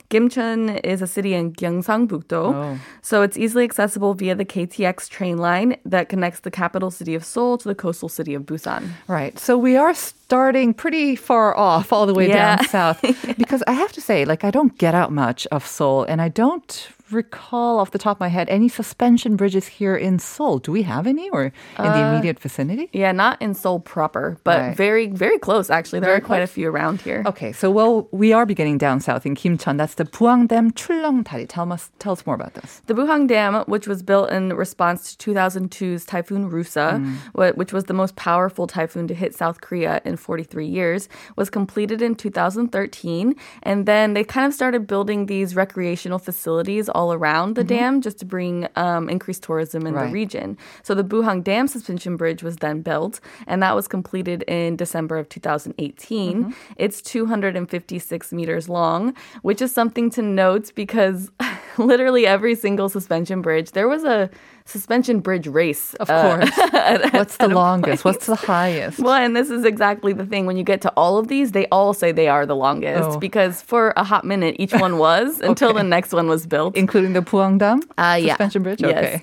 Gimcheon 0.09 0.79
is 0.85 1.01
a 1.01 1.07
city 1.07 1.33
in 1.33 1.51
Gyeongsangbuk-do, 1.53 2.35
Oh. 2.35 2.77
so 3.01 3.21
it's 3.23 3.37
easily 3.37 3.63
accessible 3.65 4.13
via 4.13 4.35
the 4.35 4.45
KTX 4.45 5.09
train 5.09 5.37
line 5.37 5.75
that 5.85 6.07
connects 6.07 6.39
the 6.41 6.51
capital 6.51 6.89
city 6.91 7.13
of 7.13 7.25
Seoul 7.25 7.57
to 7.57 7.67
the 7.67 7.75
coastal 7.75 8.07
city 8.09 8.33
of 8.33 8.43
Busan. 8.43 8.89
Right. 9.07 9.37
So 9.37 9.57
we 9.57 9.75
are 9.75 9.93
starting 9.93 10.73
pretty 10.73 11.15
far 11.17 11.55
off 11.57 11.91
all 11.91 12.05
the 12.05 12.13
way 12.13 12.29
Yeah. 12.29 12.55
down 12.57 12.67
south 12.67 13.01
because 13.37 13.63
I 13.67 13.73
have 13.73 13.91
to 13.93 14.01
say 14.01 14.23
like 14.23 14.43
I 14.45 14.51
don't 14.51 14.77
get 14.77 14.95
out 14.95 15.11
much 15.11 15.45
of 15.51 15.65
Seoul 15.67 16.03
and 16.03 16.21
I 16.21 16.29
don't 16.29 16.89
recall 17.11 17.79
off 17.79 17.91
the 17.91 17.97
top 17.97 18.17
of 18.17 18.19
my 18.19 18.27
head 18.27 18.47
any 18.49 18.67
suspension 18.69 19.35
bridges 19.35 19.67
here 19.67 19.95
in 19.95 20.19
Seoul. 20.19 20.59
Do 20.59 20.71
we 20.71 20.83
have 20.83 21.07
any 21.07 21.29
or 21.29 21.43
in 21.45 21.51
the 21.77 22.03
Uh, 22.03 22.11
immediate 22.13 22.39
vicinity? 22.39 22.89
Yeah, 22.93 23.11
not 23.11 23.41
in 23.41 23.53
Seoul 23.53 23.79
proper, 23.79 24.37
but 24.43 24.59
Right. 24.59 24.75
very, 24.77 25.07
very 25.07 25.39
close 25.39 25.69
actually. 25.69 25.99
There 25.99 26.09
Very 26.09 26.17
are 26.21 26.25
quite 26.25 26.41
a 26.41 26.47
few 26.47 26.69
around 26.69 27.01
here. 27.01 27.23
Okay, 27.25 27.51
so 27.51 27.69
well, 27.71 28.07
we 28.11 28.33
are 28.33 28.45
beginning 28.45 28.77
down 28.77 28.99
south 28.99 29.25
in 29.25 29.35
Gimcheon. 29.35 29.77
That's 29.77 29.95
the 29.95 30.05
Puangdam 30.05 30.71
Chullongda리. 30.73 31.45
Tell 31.47 31.71
us, 31.71 31.89
tell 31.99 32.13
us 32.13 32.25
more 32.25 32.35
about 32.35 32.53
this. 32.55 32.81
The 32.87 32.93
Buhang 32.93 33.27
Dam, 33.27 33.63
which 33.67 33.87
was 33.87 34.03
built 34.03 34.29
in 34.31 34.53
response 34.55 35.15
to 35.15 35.31
2002's 35.31 36.05
Typhoon 36.05 36.49
Rusa, 36.51 36.99
wh- 37.33 37.57
which 37.57 37.71
was 37.73 37.85
the 37.85 37.93
most 37.93 38.15
powerful 38.15 38.67
typhoon 38.67 39.07
to 39.07 39.13
hit 39.13 39.35
South 39.35 39.61
Korea 39.61 40.01
in 40.05 40.17
43 40.17 40.65
years, 40.67 41.07
was 41.35 41.49
completed 41.49 42.01
in 42.01 42.15
2013. 42.15 43.35
And 43.63 43.85
then 43.85 44.13
they 44.13 44.23
kind 44.23 44.45
of 44.45 44.53
started 44.53 44.87
building 44.87 45.25
these 45.27 45.55
recreational 45.55 46.19
facilities 46.19 46.89
all 46.97 47.13
around 47.13 47.55
the 47.55 47.63
dam 47.63 48.01
just 48.01 48.17
to 48.17 48.25
bring 48.25 48.67
um, 48.75 49.07
increased 49.07 49.43
tourism 49.43 49.85
in 49.85 49.93
the 49.93 50.11
region. 50.11 50.57
So 50.81 50.95
the 50.95 51.03
Buhang 51.03 51.43
Dam 51.43 51.67
suspension 51.67 52.17
bridge 52.17 52.41
was 52.41 52.57
then 52.57 52.81
built, 52.81 53.19
and 53.45 53.61
that 53.61 53.75
was 53.75 53.87
completed 53.87 54.43
in 54.47 54.75
December 54.75 55.17
of 55.17 55.29
2018. 55.29 56.55
It's 56.77 57.01
256 57.03 58.33
meters 58.33 58.67
long, 58.67 59.13
which 59.43 59.61
is 59.61 59.71
something 59.71 60.09
to 60.09 60.23
note 60.23 60.71
because 60.73 61.29
literally 61.91 62.25
every 62.25 62.55
single 62.55 62.89
suspension 62.89 63.41
bridge, 63.41 63.71
there 63.71 63.87
was 63.87 64.03
a 64.03 64.29
suspension 64.65 65.19
bridge 65.19 65.47
race. 65.47 65.93
Of 65.95 66.09
uh, 66.09 66.21
course. 66.21 66.51
What's 67.13 67.37
the 67.37 67.47
longest? 67.47 68.03
What's 68.05 68.25
the 68.25 68.35
highest? 68.35 68.99
well, 68.99 69.13
and 69.13 69.35
this 69.35 69.49
is 69.49 69.63
exactly 69.65 70.13
the 70.13 70.25
thing. 70.25 70.45
When 70.45 70.57
you 70.57 70.63
get 70.63 70.81
to 70.81 70.89
all 70.97 71.17
of 71.17 71.27
these, 71.27 71.51
they 71.53 71.67
all 71.67 71.93
say 71.93 72.11
they 72.11 72.27
are 72.27 72.45
the 72.45 72.55
longest 72.55 73.09
Oh. 73.09 73.19
because 73.19 73.61
for 73.61 73.93
a 73.95 74.03
hot 74.03 74.25
minute, 74.25 74.55
each 74.59 74.73
one 74.73 74.97
was 75.07 75.39
until 75.39 75.73
the 75.73 75.83
next 75.83 76.13
one 76.13 76.27
was 76.27 76.45
built. 76.45 76.75
Including 76.75 77.13
the 77.13 77.21
Puangdam 77.21 77.81
Uh, 77.97 78.17
yeah. 78.21 78.33
suspension 78.33 78.63
bridge? 78.63 78.81
Yes. 78.81 79.21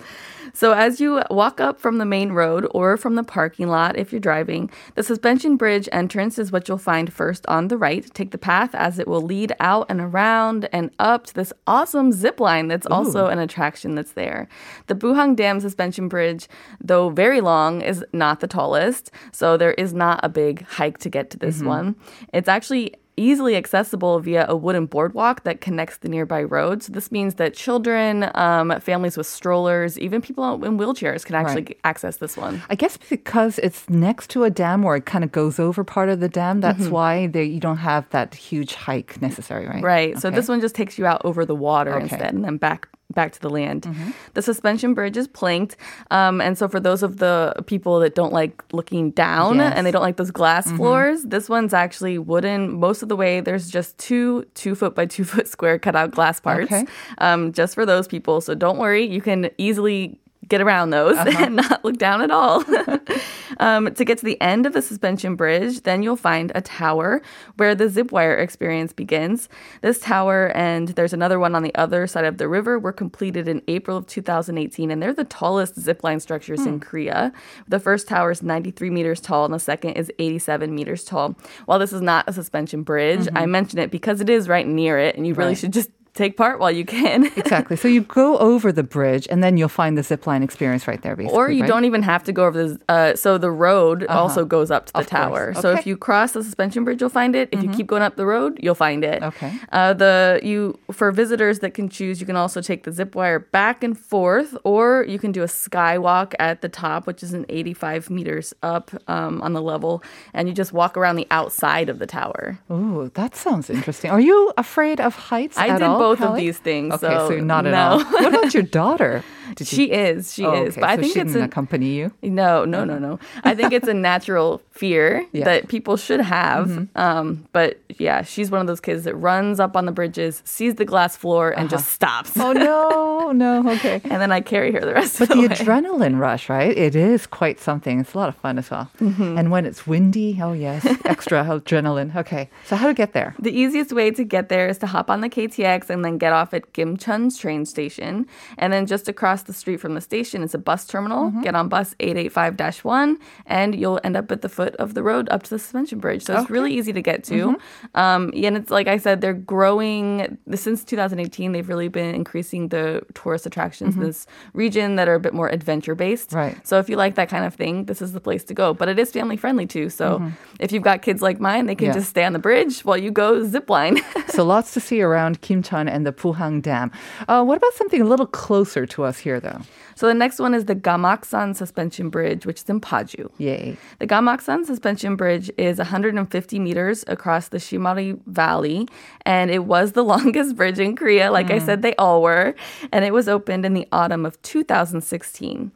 So 0.55 0.73
as 0.73 1.01
you 1.01 1.23
walk 1.31 1.61
up 1.61 1.81
from 1.81 1.99
the 1.99 2.05
main 2.05 2.31
road 2.31 2.67
or 2.71 2.97
from 2.97 3.17
the 3.17 3.25
parking 3.25 3.69
lot 3.69 3.99
if 3.99 4.13
you're 4.13 4.21
driving, 4.21 4.71
the 4.95 5.03
suspension 5.03 5.57
bridge 5.57 5.89
entrance 5.91 6.39
is 6.39 6.53
what 6.53 6.69
you'll 6.69 6.79
find 6.79 7.13
first 7.13 7.45
on 7.47 7.69
the 7.69 7.77
right. 7.77 8.09
Take 8.15 8.31
the 8.31 8.39
path 8.39 8.75
as 8.75 9.01
it 9.01 9.09
will 9.09 9.21
lead 9.21 9.53
out 9.59 9.87
and 9.89 10.01
around 10.01 10.69
and 10.73 10.93
up 11.01 11.27
to 11.27 11.35
this 11.35 11.53
awesome 11.67 12.13
zip 12.13 12.39
line 12.39 12.69
that's 12.69 12.87
also 12.87 13.27
an 13.27 13.41
attraction 13.41 13.97
that's 13.97 14.13
there. 14.13 14.49
The 14.87 14.95
Buhang 14.95 15.35
Dam 15.35 15.59
suspension 15.59 16.09
bridge, 16.09 16.49
though 16.81 17.11
very 17.11 17.41
long, 17.41 17.83
is 17.83 18.05
not 18.13 18.39
the 18.39 18.47
tallest, 18.47 19.11
so 19.33 19.57
there 19.57 19.73
is 19.75 19.93
not 19.93 20.21
a 20.23 20.29
big 20.29 20.63
hike 20.63 20.99
to 20.99 21.11
get 21.11 21.31
to 21.31 21.39
this 21.39 21.59
mm-hmm. 21.59 21.67
one. 21.67 21.97
It's 22.33 22.49
actually 22.49 22.95
easily 23.17 23.55
accessible 23.57 24.19
via 24.21 24.45
a 24.49 24.57
wooden 24.57 24.87
boardwalk 24.87 25.45
that 25.45 25.61
connects 25.61 25.99
the 25.99 26.09
nearby 26.09 26.43
roads. 26.43 26.89
This 26.89 27.13
means 27.13 27.35
that 27.35 27.55
children, 27.55 28.31
um, 28.35 28.79
families 28.81 29.17
with 29.17 29.27
strollers, 29.27 29.99
even 29.99 30.21
people 30.21 30.65
in 30.65 30.79
wheelchairs 30.79 31.25
can 31.25 31.35
actually 31.37 31.63
Right. 31.63 31.79
access 31.85 32.17
this 32.17 32.37
one. 32.37 32.63
I 32.71 32.75
guess 32.75 32.99
because 33.11 33.59
it's 33.61 33.89
next 33.89 34.31
to 34.31 34.45
a 34.45 34.51
dam 34.51 34.85
or 34.85 34.97
it 34.97 35.07
kind 35.07 35.23
of 35.25 35.31
goes 35.33 35.59
over 35.59 35.85
part 35.85 36.09
of 36.09 36.21
the 36.21 36.29
dam, 36.29 36.61
that's 36.61 36.85
Mm-hmm. 36.85 36.91
why 36.93 37.27
they, 37.29 37.45
you 37.45 37.61
don't 37.61 37.79
have 37.79 38.09
that 38.11 38.35
huge 38.35 38.75
hike 38.75 39.21
necessary, 39.23 39.67
right? 39.67 39.83
Right. 39.83 40.19
So 40.19 40.31
this 40.31 40.49
one 40.49 40.61
just 40.61 40.75
takes 40.75 40.99
you 40.99 41.07
out 41.07 41.23
over 41.25 41.45
the 41.45 41.55
water 41.55 41.93
Okay. 41.95 42.03
Instead 42.03 42.35
and 42.35 42.45
then 42.45 42.57
back 42.57 42.89
back 43.15 43.33
to 43.33 43.41
the 43.41 43.51
land. 43.51 43.87
The 44.35 44.43
suspension 44.43 44.95
bridge 44.95 45.17
is 45.17 45.27
planked. 45.29 45.77
Um, 46.11 46.41
and 46.41 46.59
so 46.59 46.69
for 46.69 46.81
those 46.81 47.03
of 47.03 47.19
the 47.19 47.55
people 47.67 48.01
that 48.01 48.15
don't 48.15 48.33
like 48.33 48.63
looking 48.73 49.11
down 49.13 49.57
Yes. 49.57 49.69
Mm-hmm. 49.69 49.77
and 49.79 49.87
they 49.87 49.91
don't 49.91 50.03
like 50.03 50.17
those 50.17 50.31
glass 50.31 50.71
floors, 50.73 51.23
this 51.25 51.49
one's 51.49 51.73
actually 51.75 52.19
wooden. 52.19 52.79
Most 52.81 53.03
of 53.03 53.09
the 53.09 53.17
way 53.17 53.41
there's 53.41 53.71
just 53.71 53.97
two 53.99 54.45
two 54.55 54.75
foot 54.75 54.95
by 54.95 55.07
two 55.07 55.25
foot 55.25 55.49
square 55.55 55.79
cut 55.79 55.95
out 55.97 56.11
glass 56.11 56.41
parts. 56.41 56.65
Okay. 56.73 56.85
Um, 57.19 57.53
just 57.53 57.75
for 57.75 57.87
those 57.87 58.07
people. 58.09 58.41
So 58.41 58.55
don't 58.55 58.79
worry, 58.79 59.05
you 59.05 59.21
can 59.21 59.51
easily 59.59 60.19
get 60.49 60.61
around 60.61 60.91
those 60.91 61.17
Uh-huh. 61.17 61.45
and 61.45 61.57
not 61.63 61.85
look 61.85 61.97
down 61.99 62.21
at 62.23 62.31
all. 62.31 62.65
um, 63.61 63.93
to 63.95 64.05
get 64.05 64.19
to 64.19 64.25
the 64.25 64.41
end 64.41 64.67
of 64.67 64.73
the 64.73 64.83
suspension 64.83 65.37
bridge, 65.37 65.83
then 65.83 66.03
you'll 66.03 66.17
find 66.17 66.51
a 66.55 66.61
tower 66.61 67.23
where 67.57 67.75
the 67.75 67.89
zip 67.89 68.13
wire 68.13 68.37
experience 68.37 68.93
begins. 68.93 69.49
This 69.83 69.99
tower 69.99 70.53
and 70.55 70.89
there's 70.89 71.13
another 71.13 71.39
one 71.39 71.55
on 71.55 71.63
the 71.63 71.75
other 71.75 72.07
side 72.07 72.25
of 72.25 72.39
the 72.39 72.49
river 72.49 72.79
were 72.79 72.93
completed 72.93 73.49
in 73.49 73.63
April 73.69 73.97
of 73.97 74.07
2018, 74.07 74.91
and 74.91 75.03
they're 75.03 75.13
the 75.13 75.25
tallest 75.25 75.79
zip 75.81 76.03
line 76.05 76.21
structures 76.21 76.67
in 76.67 76.81
Korea. 76.81 77.33
The 77.69 77.79
first 77.81 78.09
tower 78.09 78.31
is 78.31 78.43
93 78.43 78.91
meters 78.91 79.21
tall, 79.21 79.45
and 79.45 79.55
the 79.55 79.59
second 79.59 79.93
is 79.93 80.11
87 80.19 80.75
meters 80.75 81.05
tall. 81.05 81.37
While 81.67 81.79
this 81.79 81.93
is 81.93 82.01
not 82.03 82.29
a 82.29 82.33
suspension 82.33 82.83
bridge, 82.83 83.29
I 83.35 83.47
mention 83.47 83.79
it 83.79 83.91
because 83.91 84.21
it 84.21 84.29
is 84.31 84.49
right 84.49 84.67
near 84.67 84.99
it, 84.99 85.17
and 85.17 85.27
you 85.27 85.35
really 85.35 85.51
Right. 85.51 85.59
should 85.59 85.73
just 85.73 85.91
take 86.15 86.37
part 86.37 86.59
while 86.61 86.71
you 86.71 86.85
can. 86.85 87.25
Exactly. 87.37 87.77
So 87.77 87.89
you 87.89 88.03
go 88.03 88.39
over 88.39 88.73
the 88.73 88.83
bridge 88.83 89.27
and 89.31 89.43
then 89.45 89.57
you'll 89.57 89.69
find 89.69 89.99
the 89.99 90.03
zip 90.03 90.27
line 90.27 90.43
experience 90.43 90.87
right 90.89 91.01
there, 91.03 91.15
basically. 91.17 91.37
or 91.37 91.51
you 91.51 91.63
right? 91.63 91.69
don't 91.69 91.85
even 91.85 92.03
have 92.03 92.25
to 92.25 92.33
go 92.33 92.47
over 92.47 92.69
the. 92.69 92.81
Uh, 92.89 93.15
so 93.17 93.37
the 93.39 93.51
road 93.51 94.07
also 94.07 94.45
goes 94.45 94.71
up 94.71 94.87
to 94.87 94.93
the 94.93 95.01
Of 95.01 95.07
tower. 95.09 95.53
So 95.55 95.59
Okay. 95.61 95.69
Mm-hmm. 95.69 95.79
if 95.79 95.87
you 95.87 95.97
cross 95.97 96.33
the 96.33 96.43
suspension 96.43 96.85
bridge, 96.85 97.01
you'll 97.01 97.11
find 97.11 97.35
it. 97.37 97.49
If 97.53 97.63
you 97.63 97.69
keep 97.71 97.87
going 97.87 98.03
up 98.03 98.17
the 98.17 98.27
road, 98.27 98.59
you'll 98.63 98.75
find 98.75 99.05
it. 99.05 99.23
Okay. 99.23 99.53
Uh, 99.73 99.93
the 99.93 100.41
you 100.43 100.79
for 100.93 101.11
visitors 101.13 101.59
that 101.61 101.75
can 101.75 101.89
choose, 101.89 102.21
you 102.21 102.27
can 102.27 102.37
also 102.37 102.61
take 102.61 102.85
the 102.85 102.93
zip 102.93 103.15
wire 103.15 103.41
back 103.41 103.83
and 103.85 103.99
forth, 103.99 104.57
or 104.65 105.05
you 105.09 105.19
can 105.19 105.33
do 105.33 105.43
a 105.43 105.47
skywalk 105.47 106.35
at 106.39 106.63
the 106.63 106.69
top, 106.69 107.07
which 107.07 107.23
is 107.23 107.33
an 107.35 107.45
85 107.49 108.11
meters 108.11 108.55
up 108.63 108.91
um, 109.09 109.43
on 109.43 109.53
the 109.53 109.63
level, 109.63 110.03
and 110.33 110.49
you 110.49 110.55
just 110.55 110.73
walk 110.73 110.97
around 110.97 111.17
the 111.17 111.27
outside 111.31 111.89
of 111.89 111.99
the 111.99 112.07
tower. 112.07 112.59
Ooh, 112.71 113.11
that 113.15 113.35
sounds 113.37 113.69
interesting. 113.71 114.11
Are 114.11 114.21
you 114.21 114.53
afraid 114.57 115.01
of 115.01 115.15
heights 115.15 115.59
I 115.59 115.69
at 115.69 115.79
did 115.79 115.87
all, 115.87 115.99
both 116.07 116.21
of 116.21 116.37
these 116.37 116.59
things. 116.59 116.95
Okay, 116.95 117.07
so, 117.17 117.29
so, 117.29 117.37
not 117.41 117.67
at 117.67 117.73
no. 117.73 117.79
all. 117.79 118.05
What 118.05 118.27
about 118.35 118.55
your 118.55 118.63
daughter? 118.81 119.23
Did 119.57 119.67
She 119.67 119.85
is. 119.93 120.33
She 120.35 120.45
Oh, 120.45 120.65
is. 120.65 120.73
okay, 120.73 120.81
But 120.81 120.91
I 120.91 120.97
so 120.97 121.03
think 121.03 121.13
she 121.15 121.21
it's 121.21 121.35
an, 121.35 121.43
accompany 121.43 121.89
you. 121.99 122.11
No, 122.23 122.65
no, 122.65 122.85
no, 122.85 122.99
no. 122.99 123.19
I 123.45 123.55
think 123.55 123.73
it's 123.73 123.87
a 123.87 123.95
natural 124.11 124.63
fear 124.71 125.19
Yeah. 125.33 125.41
Mm-hmm. 125.41 125.45
that 125.45 125.69
people 125.69 125.97
should 125.97 126.21
have. 126.21 126.89
Um, 126.97 127.47
but 127.53 127.79
yeah, 127.99 128.23
she's 128.23 128.51
one 128.51 128.61
of 128.63 128.67
those 128.67 128.81
kids 128.81 129.05
that 129.05 129.15
runs 129.17 129.61
up 129.61 129.77
on 129.77 129.85
the 129.87 129.93
bridges, 129.93 130.43
sees 130.45 130.75
the 130.77 130.85
glass 130.87 131.17
floor, 131.17 131.51
and 131.57 131.69
just 131.71 131.89
stops. 131.93 132.33
Oh 132.37 132.53
no, 132.53 133.33
no, 133.45 133.71
okay. 133.75 134.01
And 134.05 134.19
then 134.23 134.33
I 134.33 134.41
carry 134.41 134.73
her 134.73 134.81
the 134.81 134.95
rest 134.95 135.19
But 135.19 135.31
of 135.31 135.37
the 135.37 135.47
the 135.49 135.55
adrenaline 135.55 136.19
rush, 136.19 136.49
right? 136.49 136.77
It 136.77 136.97
is 136.97 137.27
quite 137.27 137.61
something. 137.61 138.01
It's 138.01 138.15
a 138.15 138.19
lot 138.19 138.29
of 138.31 138.37
fun 138.37 138.59
as 138.59 138.71
well. 138.71 138.91
Mm-hmm. 139.01 139.39
And 139.39 139.51
when 139.53 139.67
it's 139.67 139.87
windy, 139.87 140.39
oh 140.43 140.53
yes, 140.55 140.85
extra 141.05 141.45
adrenaline. 141.45 142.17
Okay, 142.17 142.49
so 142.65 142.77
how 142.77 142.87
to 142.89 142.95
get 142.95 143.13
there? 143.13 143.35
The 143.39 143.53
easiest 143.53 143.93
way 143.93 144.11
to 144.13 144.25
get 144.25 144.49
there 144.49 144.67
is 144.69 144.79
to 144.79 144.87
hop 144.87 145.11
on 145.11 145.21
the 145.21 145.29
KTX 145.29 145.91
and 145.95 146.05
then 146.05 146.19
get 146.19 146.33
off 146.33 146.53
at 146.53 146.73
Gimcheon's 146.75 147.39
train 147.39 147.65
station. 147.65 148.27
And 148.59 148.73
then 148.73 148.87
just 148.87 149.09
across 149.09 149.45
the 149.45 149.53
street 149.53 149.79
from 149.79 149.95
the 149.95 150.01
station 150.01 150.43
is 150.43 150.55
a 150.55 150.59
bus 150.59 150.87
terminal. 150.87 151.31
Mm-hmm. 151.31 151.43
Get 151.43 151.55
on 151.55 151.69
bus 151.69 151.95
885-1 152.01 153.17
and 153.47 153.75
you'll 153.75 154.01
end 154.05 154.17
up 154.17 154.31
at 154.31 154.43
the 154.43 154.49
foot 154.49 154.75
of 154.77 154.95
the 154.95 155.03
road 155.03 155.29
up 155.31 155.43
to 155.45 155.51
the 155.51 155.59
suspension 155.59 155.99
bridge. 156.01 156.23
So 156.25 156.39
it's 156.39 156.51
really 156.51 156.75
easy 156.75 156.93
to 156.93 157.01
get 157.03 157.25
to. 157.25 157.35
Mm-hmm. 157.57 157.97
Um, 157.99 158.33
and 158.35 158.57
it's 158.57 158.71
like 158.71 158.89
I 158.89 158.97
said, 158.99 159.21
they're 159.21 159.33
growing 159.33 160.37
since 160.55 160.85
2018. 160.85 161.53
They've 161.53 161.69
really 161.69 161.89
been 161.89 162.15
increasing 162.15 162.69
the 162.69 163.03
tourist 163.15 163.47
attractions 163.47 163.95
in 163.97 164.03
this 164.03 164.27
region 164.53 164.97
that 164.97 165.09
are 165.09 165.15
a 165.15 165.21
bit 165.21 165.33
more 165.35 165.49
adventure 165.49 165.95
based. 165.95 166.31
Mm-hmm. 166.31 166.37
Right. 166.39 166.67
So 166.67 166.79
if 166.79 166.89
you 166.89 166.97
like 166.97 167.15
that 167.15 167.29
kind 167.29 167.45
of 167.45 167.55
thing, 167.55 167.85
this 167.85 168.03
is 168.03 168.13
the 168.13 168.21
place 168.21 168.43
to 168.45 168.55
go. 168.55 168.75
But 168.75 168.89
it 168.89 168.99
is 168.99 169.11
family 169.13 169.37
friendly 169.37 169.67
too. 169.67 169.89
So 169.91 170.31
if 170.59 170.73
you've 170.73 170.83
got 170.83 171.03
kids 171.03 171.23
like 171.23 171.39
mine, 171.41 171.67
they 171.67 171.75
can 171.77 171.85
Mm-hmm. 171.85 171.91
Yeah. 171.91 172.01
just 172.01 172.09
stay 172.11 172.25
on 172.25 172.33
the 172.33 172.39
bridge 172.39 172.81
while 172.81 172.97
you 172.97 173.11
go 173.11 173.45
zip 173.45 173.69
line. 173.69 174.01
so 174.29 174.43
lots 174.43 174.73
to 174.73 174.81
see 174.81 175.03
around 175.03 175.43
And 175.89 176.07
the 176.07 176.13
Buhang 176.13 176.63
Dam. 176.63 176.91
Uh, 177.29 177.45
what 177.45 177.57
about 177.57 177.75
something 177.75 178.01
a 178.01 178.05
little 178.05 178.27
closer 178.27 178.87
to 178.87 179.05
us 179.05 179.19
here, 179.19 179.41
though? 179.41 179.61
so 179.97 180.07
the 180.07 180.15
next 180.15 180.39
one 180.39 180.55
is 180.55 180.65
the 180.65 180.75
Gamaksan 180.75 181.55
Suspension 181.55 182.11
Bridge, 182.11 182.47
which 182.47 182.63
is 182.63 182.69
in 182.69 182.81
Paju. 182.81 183.31
Yay. 183.39 183.77
The 183.99 184.07
Gamaksan 184.07 184.67
Suspension 184.67 185.17
Bridge 185.17 185.51
is 185.57 185.79
150 185.79 186.59
meters 186.59 187.05
across 187.07 187.49
the 187.49 187.59
Shimari 187.59 188.19
Valley, 188.27 188.89
and 189.25 189.51
it 189.51 189.65
was 189.67 189.93
the 189.93 190.03
longest 190.15 190.57
bridge 190.57 190.79
in 190.79 190.97
Korea. 190.97 191.31
Like 191.31 191.51
I 191.51 191.59
said, 191.59 191.83
they 191.83 191.95
all 191.97 192.23
were, 192.23 192.55
and 192.93 193.05
it 193.05 193.13
was 193.13 193.29
opened 193.29 193.65
in 193.65 193.75
the 193.75 193.87
autumn 193.93 194.27
of 194.27 194.41
2016. 194.43 195.73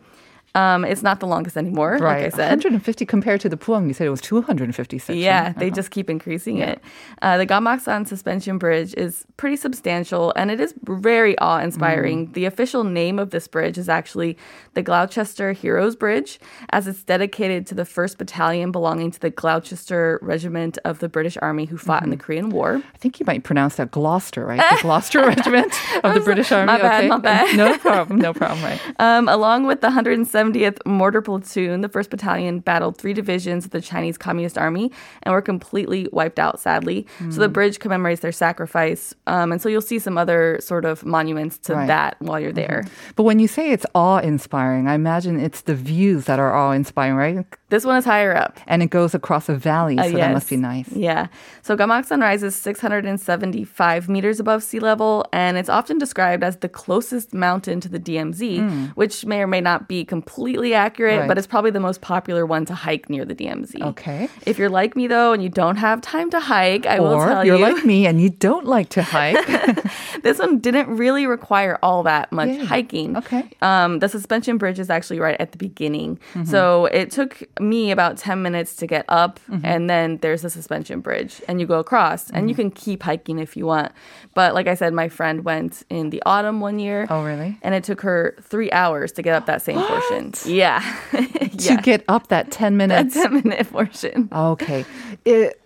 Um, 0.58 0.84
it's 0.84 1.02
not 1.02 1.20
the 1.20 1.26
longest 1.26 1.56
anymore, 1.56 1.92
right. 2.00 2.22
like 2.24 2.32
I 2.34 2.36
said. 2.36 2.48
150 2.50 3.06
compared 3.06 3.40
to 3.42 3.48
the 3.48 3.56
Puong, 3.56 3.86
you 3.88 3.94
said 3.94 4.06
it 4.06 4.10
was 4.10 4.20
256. 4.20 5.16
Yeah, 5.16 5.44
right? 5.46 5.58
they 5.58 5.66
Uh-huh. 5.68 5.74
just 5.76 5.90
keep 5.90 6.08
increasing 6.10 6.58
it. 6.58 6.80
Uh, 7.22 7.38
the 7.38 7.46
Gamaksan 7.46 8.06
suspension 8.08 8.58
bridge 8.58 8.92
is 8.96 9.24
pretty 9.36 9.56
substantial 9.56 10.32
and 10.36 10.50
it 10.50 10.60
is 10.60 10.74
very 10.84 11.38
awe 11.38 11.60
inspiring. 11.60 12.28
Mm. 12.28 12.32
The 12.34 12.44
official 12.46 12.82
name 12.84 13.18
of 13.18 13.30
this 13.30 13.46
bridge 13.48 13.78
is 13.78 13.88
actually 13.88 14.36
the 14.74 14.82
Gloucester 14.82 15.52
Heroes 15.52 15.94
Bridge, 15.96 16.40
as 16.70 16.86
it's 16.88 17.02
dedicated 17.04 17.66
to 17.68 17.74
the 17.74 17.84
1st 17.84 18.18
Battalion 18.18 18.72
belonging 18.72 19.10
to 19.12 19.20
the 19.20 19.30
Gloucester 19.30 20.18
Regiment 20.22 20.78
of 20.84 20.98
the 20.98 21.08
British 21.08 21.36
Army 21.40 21.66
who 21.66 21.76
fought 21.78 22.02
in 22.02 22.10
the 22.10 22.16
Mm-hmm. 22.18 22.24
Korean 22.26 22.48
War. 22.50 22.82
I 22.94 22.98
think 22.98 23.20
you 23.20 23.26
might 23.26 23.44
pronounce 23.44 23.76
that 23.76 23.90
Gloucester, 23.92 24.44
right? 24.44 24.58
The 24.76 24.82
Gloucester 24.82 25.20
Regiment 25.34 25.72
of 26.04 26.14
the 26.14 26.20
British 26.20 26.50
Army. 26.50 26.66
my 26.72 26.78
bad, 26.78 26.98
okay. 27.04 27.08
my 27.08 27.18
bad. 27.18 27.56
No 27.56 27.78
problem, 27.78 28.18
no 28.18 28.32
problem, 28.34 28.62
right. 28.64 28.80
Um, 29.08 29.28
along 29.28 29.66
with 29.66 29.80
the 29.80 29.90
170th 30.52 30.78
Mortar 30.86 31.22
Platoon, 31.22 31.80
the 31.80 31.88
1st 31.88 32.10
Battalion 32.10 32.58
battled 32.60 32.96
three 32.98 33.12
divisions 33.12 33.64
of 33.64 33.70
the 33.70 33.80
Chinese 33.80 34.16
Communist 34.18 34.56
Army 34.58 34.90
and 35.22 35.32
were 35.32 35.42
completely 35.42 36.08
wiped 36.12 36.38
out, 36.38 36.60
sadly. 36.60 37.06
So 37.30 37.40
the 37.40 37.48
bridge 37.48 37.78
commemorates 37.78 38.20
their 38.20 38.32
sacrifice. 38.32 39.14
Um, 39.26 39.52
and 39.52 39.60
so 39.60 39.68
you'll 39.68 39.80
see 39.80 39.98
some 39.98 40.16
other 40.18 40.58
sort 40.60 40.84
of 40.84 41.04
monuments 41.04 41.58
to 41.58 41.74
Right. 41.74 41.86
that 41.86 42.16
while 42.20 42.40
you're 42.40 42.52
there. 42.52 42.84
But 43.16 43.22
when 43.24 43.38
you 43.38 43.46
say 43.48 43.70
it's 43.70 43.86
awe-inspiring, 43.94 44.88
I 44.88 44.94
imagine 44.94 45.38
it's 45.38 45.60
the 45.62 45.74
views 45.74 46.24
that 46.24 46.38
are 46.38 46.54
awe-inspiring, 46.54 47.14
right? 47.16 47.46
This 47.70 47.84
one 47.84 47.96
is 47.98 48.04
higher 48.04 48.34
up. 48.34 48.58
And 48.66 48.82
it 48.82 48.90
goes 48.90 49.14
across 49.14 49.48
a 49.48 49.54
valley, 49.54 49.96
so 49.96 50.02
Uh, 50.04 50.10
that 50.12 50.32
must 50.32 50.48
be 50.48 50.56
nice. 50.56 50.88
Yeah. 50.92 51.26
So 51.62 51.76
Gamaksan 51.76 52.20
rises 52.22 52.54
675 52.56 54.08
meters 54.08 54.40
above 54.40 54.62
sea 54.62 54.78
level, 54.80 55.26
and 55.32 55.56
it's 55.56 55.68
often 55.68 55.98
described 55.98 56.42
as 56.42 56.56
the 56.56 56.68
closest 56.68 57.34
mountain 57.34 57.80
to 57.80 57.88
the 57.88 57.98
DMZ, 57.98 58.92
which 58.94 59.25
may 59.26 59.40
or 59.42 59.46
may 59.46 59.60
not 59.60 59.88
be 59.88 60.04
completely 60.04 60.75
accurate. 60.75 61.18
Right. 61.20 61.28
but 61.28 61.37
it's 61.38 61.46
probably 61.46 61.70
the 61.70 61.80
most 61.80 62.00
popular 62.00 62.46
one 62.46 62.64
to 62.66 62.75
hike 62.75 63.10
near 63.10 63.25
the 63.25 63.34
DMZ. 63.34 63.82
Okay. 63.82 64.28
If 64.46 64.58
you're 64.58 64.70
like 64.70 64.96
me 64.96 65.06
though, 65.06 65.32
and 65.32 65.42
you 65.42 65.48
don't 65.48 65.76
have 65.76 66.00
time 66.00 66.30
to 66.30 66.40
hike, 66.40 66.87
I 66.87 67.00
will 67.00 67.10
tell 67.10 67.18
you 67.18 67.22
or 67.25 67.28
tell 67.34 67.44
you're 67.46 67.58
like 67.58 67.84
me 67.84 68.06
and 68.06 68.20
you 68.20 68.30
don't 68.30 68.66
like 68.66 68.88
to 68.90 69.02
hike. 69.02 69.46
this 70.22 70.38
one 70.38 70.58
didn't 70.58 70.88
really 70.96 71.26
require 71.26 71.78
all 71.82 72.02
that 72.04 72.32
much 72.32 72.48
Yay. 72.48 72.64
hiking. 72.64 73.16
Okay. 73.16 73.50
Um, 73.62 73.98
the 73.98 74.08
suspension 74.08 74.58
bridge 74.58 74.78
is 74.78 74.90
actually 74.90 75.20
right 75.20 75.37
at 75.40 75.52
the 75.52 75.58
beginning. 75.58 76.18
Mm-hmm. 76.34 76.44
So 76.44 76.87
it 76.87 77.10
took 77.10 77.42
me 77.60 77.90
about 77.90 78.16
10 78.18 78.42
minutes 78.42 78.76
to 78.76 78.86
get 78.86 79.04
up, 79.08 79.40
Mm-hmm. 79.50 79.64
and 79.66 79.88
then 79.90 80.18
there's 80.18 80.42
the 80.42 80.50
suspension 80.50 81.00
bridge, 81.00 81.40
and 81.48 81.60
you 81.60 81.66
go 81.66 81.78
across, 81.78 82.30
and 82.30 82.48
you 82.48 82.54
Mm-hmm. 82.54 82.62
can 82.62 82.70
keep 82.72 83.02
hiking 83.02 83.38
if 83.38 83.56
you 83.56 83.66
want. 83.66 83.92
But 84.34 84.54
like 84.54 84.66
I 84.66 84.74
said, 84.74 84.92
my 84.94 85.08
friend 85.08 85.44
went 85.44 85.82
in 85.90 86.10
the 86.10 86.22
autumn 86.26 86.60
one 86.60 86.78
year. 86.78 87.06
Oh, 87.10 87.24
really? 87.24 87.58
And 87.62 87.74
it 87.74 87.84
took 87.84 88.00
her 88.02 88.34
three 88.42 88.70
hours 88.72 89.12
to 89.12 89.22
get 89.22 89.34
up 89.34 89.46
that 89.46 89.62
same 89.62 89.80
portion. 89.86 90.32
Yeah. 90.44 90.82
To 91.58 91.76
get 91.78 92.04
up 92.06 92.28
that 92.28 92.52
10 92.52 92.78
that 92.78 92.88
minutes. 92.88 93.14
10 93.14 93.34
minute 93.34 93.68
portion. 93.72 94.28
Okay. 94.32 94.84
It, 95.24 95.60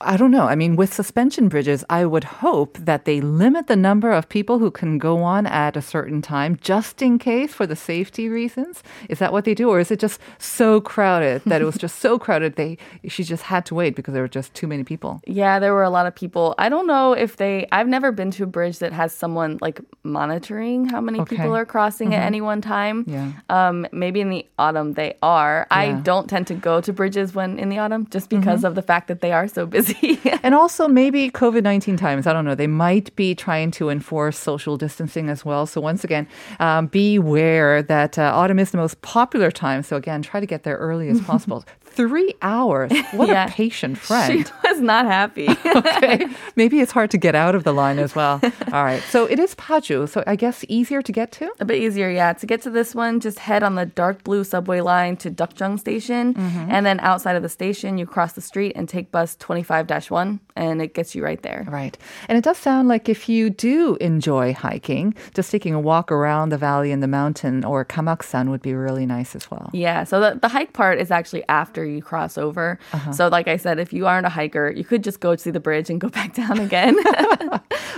I 0.00 0.16
don't 0.16 0.30
know. 0.30 0.46
I 0.46 0.54
mean, 0.54 0.76
with 0.76 0.94
suspension 0.94 1.48
bridges, 1.48 1.84
I 1.90 2.04
would 2.06 2.22
hope 2.22 2.78
that 2.78 3.04
they 3.04 3.20
limit 3.20 3.66
the 3.66 3.74
number 3.74 4.12
of 4.12 4.28
people 4.28 4.60
who 4.60 4.70
can 4.70 4.96
go 4.96 5.24
on 5.24 5.44
at 5.44 5.76
a 5.76 5.82
certain 5.82 6.22
time 6.22 6.56
just 6.60 7.02
in 7.02 7.18
case 7.18 7.52
for 7.52 7.66
the 7.66 7.74
safety 7.74 8.28
reasons. 8.28 8.84
Is 9.08 9.18
that 9.18 9.32
what 9.32 9.44
they 9.44 9.54
do? 9.54 9.68
Or 9.68 9.80
is 9.80 9.90
it 9.90 9.98
just 9.98 10.20
so 10.38 10.80
crowded 10.80 11.42
that 11.46 11.60
it 11.60 11.64
was 11.64 11.76
just 11.76 11.98
so 11.98 12.16
crowded 12.16 12.54
they 12.54 12.78
she 13.08 13.24
just 13.24 13.42
had 13.42 13.66
to 13.66 13.74
wait 13.74 13.96
because 13.96 14.14
there 14.14 14.22
were 14.22 14.28
just 14.28 14.54
too 14.54 14.68
many 14.68 14.84
people? 14.84 15.20
Yeah, 15.26 15.58
there 15.58 15.74
were 15.74 15.82
a 15.82 15.90
lot 15.90 16.06
of 16.06 16.14
people. 16.14 16.54
I 16.58 16.68
don't 16.68 16.86
know 16.86 17.12
if 17.12 17.36
they, 17.36 17.66
I've 17.72 17.88
never 17.88 18.12
been 18.12 18.30
to 18.32 18.44
a 18.44 18.46
bridge 18.46 18.78
that 18.78 18.92
has 18.92 19.12
someone 19.12 19.58
like 19.60 19.80
monitoring 20.04 20.88
how 20.88 21.00
many 21.00 21.18
Okay. 21.22 21.34
people 21.36 21.56
are 21.56 21.66
crossing 21.66 22.14
at 22.14 22.22
any 22.22 22.40
one 22.40 22.60
time. 22.60 23.04
Yeah. 23.08 23.32
Um, 23.50 23.84
maybe 23.90 24.20
in 24.20 24.30
the 24.30 24.46
autumn 24.60 24.92
they 24.92 25.16
are. 25.22 25.66
I 25.72 25.90
don't 25.92 26.30
tend 26.30 26.46
to 26.48 26.54
go 26.54 26.80
to 26.82 26.92
bridges 26.92 27.34
when 27.34 27.58
in 27.58 27.68
the 27.68 27.78
autumn 27.78 28.06
just 28.10 28.30
because 28.30 28.62
of 28.62 28.76
the 28.76 28.82
fact 28.82 29.08
that 29.08 29.20
they 29.22 29.32
are 29.32 29.48
so 29.48 29.66
busy. 29.66 29.87
And 30.42 30.54
also, 30.54 30.88
maybe 30.88 31.30
COVID 31.30 31.62
19 31.62 31.96
times, 31.96 32.26
I 32.26 32.32
don't 32.32 32.44
know, 32.44 32.54
they 32.54 32.66
might 32.66 33.14
be 33.16 33.34
trying 33.34 33.70
to 33.72 33.90
enforce 33.90 34.38
social 34.38 34.76
distancing 34.76 35.28
as 35.28 35.44
well. 35.44 35.66
So, 35.66 35.80
once 35.80 36.04
again, 36.04 36.26
um, 36.60 36.86
beware 36.86 37.82
that 37.82 38.18
uh, 38.18 38.32
autumn 38.34 38.58
is 38.58 38.70
the 38.70 38.78
most 38.78 39.00
popular 39.02 39.50
time. 39.50 39.82
So, 39.82 39.96
again, 39.96 40.22
try 40.22 40.40
to 40.40 40.46
get 40.46 40.62
there 40.62 40.76
early 40.76 41.08
as 41.08 41.20
possible. 41.30 41.64
Three 41.98 42.32
hours. 42.42 42.92
What 43.12 43.28
Yeah. 43.28 43.46
a 43.46 43.50
patient 43.50 43.98
friend. 43.98 44.46
she 44.46 44.52
was 44.68 44.80
not 44.80 45.04
happy. 45.06 45.48
okay. 45.66 46.26
Maybe 46.54 46.78
it's 46.78 46.92
hard 46.92 47.10
to 47.10 47.18
get 47.18 47.34
out 47.34 47.54
of 47.56 47.64
the 47.64 47.72
line 47.74 47.98
as 47.98 48.14
well. 48.14 48.40
All 48.72 48.84
right. 48.84 49.02
So, 49.10 49.26
it 49.26 49.38
is 49.40 49.54
Paju. 49.56 50.08
So, 50.08 50.22
I 50.26 50.36
guess 50.36 50.64
easier 50.68 51.02
to 51.02 51.10
get 51.12 51.32
to? 51.32 51.50
A 51.58 51.64
bit 51.64 51.82
easier, 51.82 52.08
yeah. 52.08 52.32
To 52.34 52.46
get 52.46 52.62
to 52.62 52.70
this 52.70 52.94
one, 52.94 53.18
just 53.18 53.40
head 53.40 53.62
on 53.64 53.74
the 53.74 53.86
dark 53.86 54.22
blue 54.22 54.44
subway 54.44 54.80
line 54.80 55.16
to 55.18 55.28
Dukjung 55.30 55.74
Station. 55.80 56.34
Mm-hmm. 56.34 56.70
And 56.70 56.86
then 56.86 57.00
outside 57.00 57.34
of 57.34 57.42
the 57.42 57.48
station, 57.48 57.98
you 57.98 58.06
cross 58.06 58.32
the 58.34 58.40
street 58.50 58.72
and 58.76 58.88
take 58.88 59.10
bus 59.10 59.34
25 59.36 59.90
1, 60.10 60.40
and 60.58 60.82
it 60.82 60.92
gets 60.92 61.14
you 61.14 61.22
right 61.24 61.40
there. 61.42 61.64
Right. 61.68 61.96
And 62.28 62.36
it 62.36 62.42
does 62.44 62.58
sound 62.58 62.88
like 62.88 63.08
if 63.08 63.28
you 63.28 63.48
do 63.48 63.96
enjoy 64.00 64.52
hiking, 64.52 65.14
just 65.34 65.50
taking 65.50 65.72
a 65.72 65.80
walk 65.80 66.10
around 66.10 66.48
the 66.50 66.58
valley 66.58 66.90
and 66.92 67.02
the 67.02 67.06
mountain 67.08 67.64
or 67.64 67.84
Gamaksan 67.84 68.50
would 68.50 68.60
be 68.60 68.74
really 68.74 69.06
nice 69.06 69.36
as 69.36 69.50
well. 69.50 69.70
Yeah, 69.72 70.04
so 70.04 70.20
the, 70.20 70.38
the 70.40 70.48
hike 70.48 70.72
part 70.72 70.98
is 70.98 71.10
actually 71.10 71.44
after 71.48 71.84
you 71.84 72.02
cross 72.02 72.36
over. 72.36 72.78
Uh-huh. 72.92 73.12
So, 73.12 73.28
like 73.28 73.46
I 73.48 73.56
said, 73.56 73.78
if 73.78 73.92
you 73.92 74.06
aren't 74.06 74.26
a 74.26 74.30
hiker, 74.30 74.70
you 74.70 74.84
could 74.84 75.04
just 75.04 75.20
go 75.20 75.36
to 75.36 75.52
the 75.52 75.60
bridge 75.60 75.88
and 75.90 76.00
go 76.00 76.08
back 76.18 76.34
down 76.34 76.58
again. 76.58 76.96